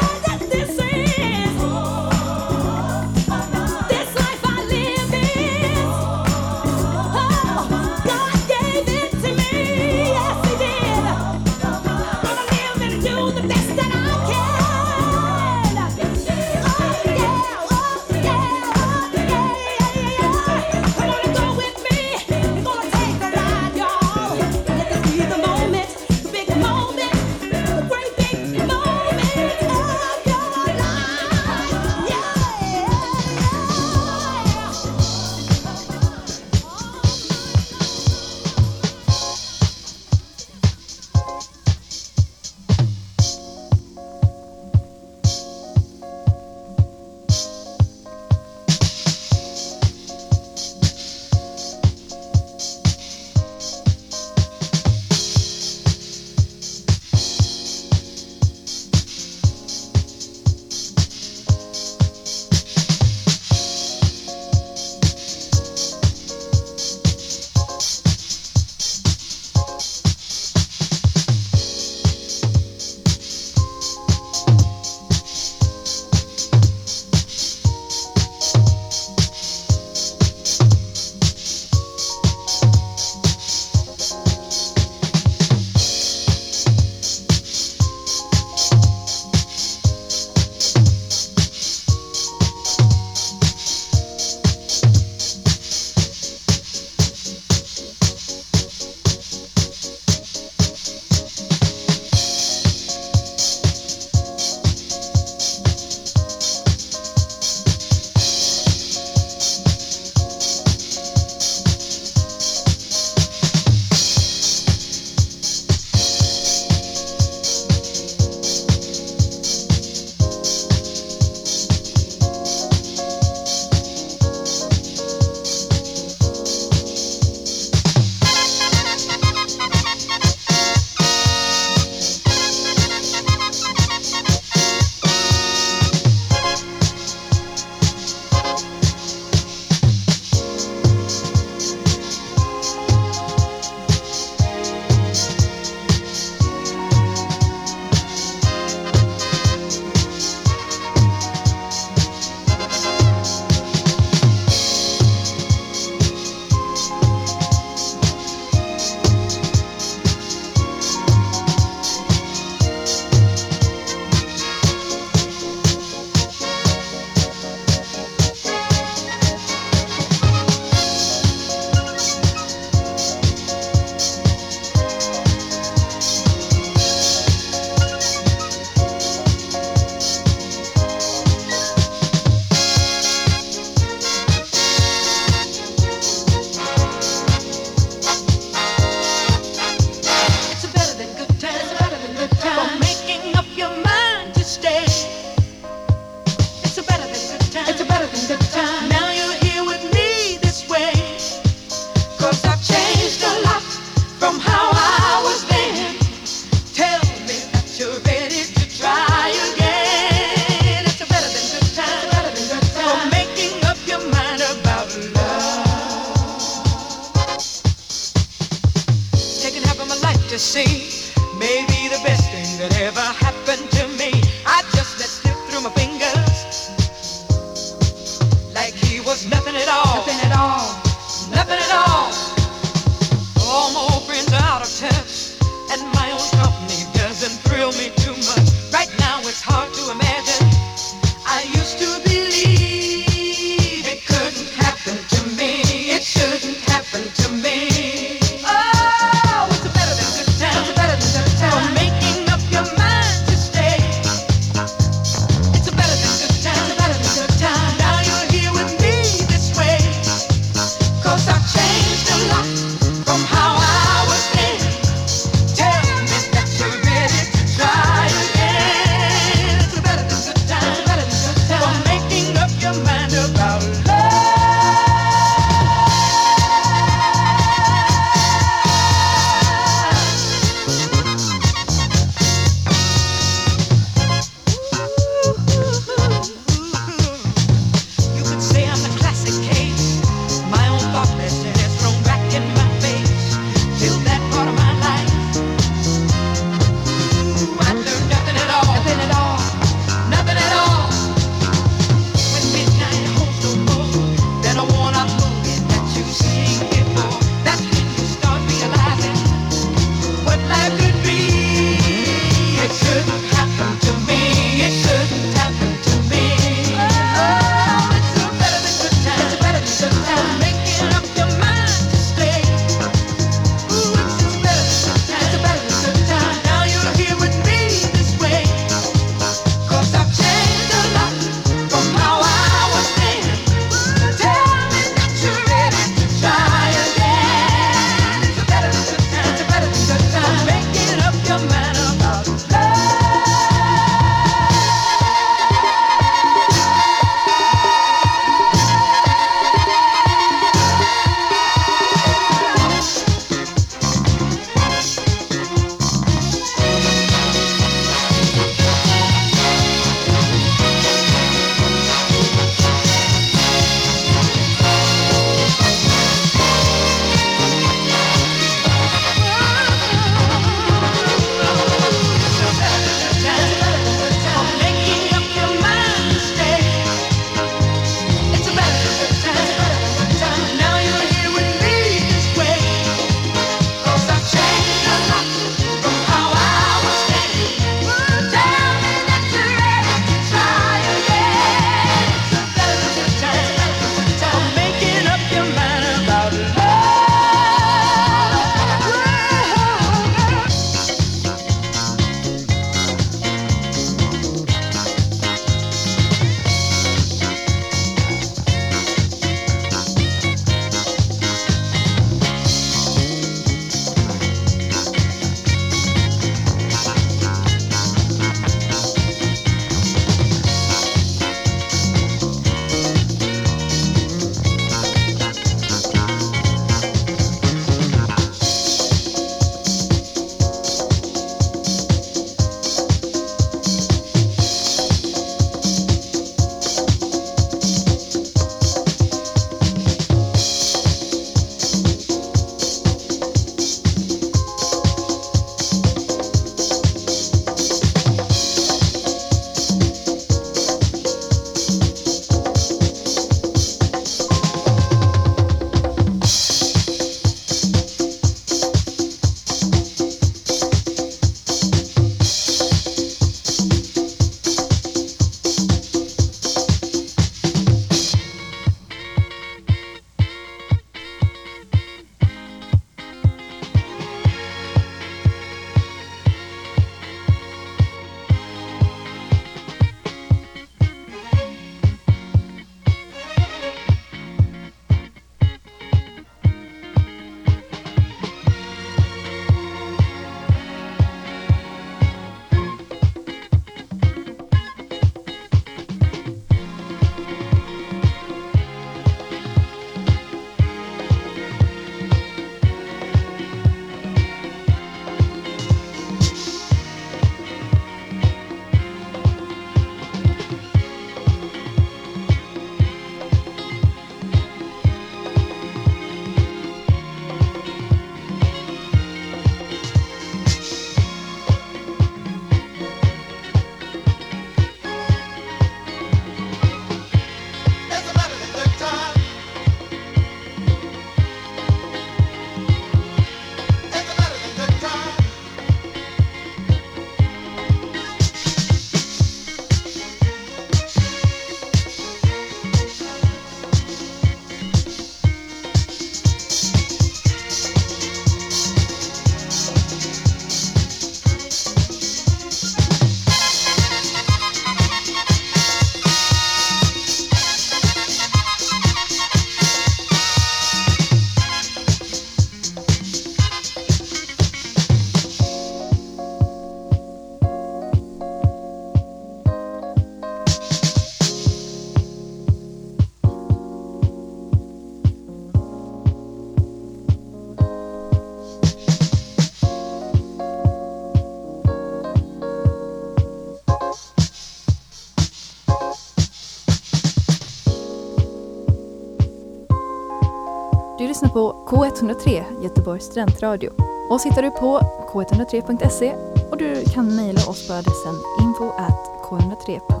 lyssnar 591.21 591.41
på 591.41 591.65
K103, 591.67 592.43
Göteborgs 592.63 593.05
studentradio. 593.05 593.69
Och 594.09 594.21
hittar 594.23 594.41
du 594.41 594.51
på 594.51 594.79
k103.se 595.13 596.15
och 596.51 596.57
du 596.57 596.83
kan 596.93 597.15
mejla 597.15 597.41
oss 597.49 597.67
på 597.67 597.73
adressen 597.73 598.15
info 598.41 598.69
at 598.69 599.21
k103.se. 599.23 600.00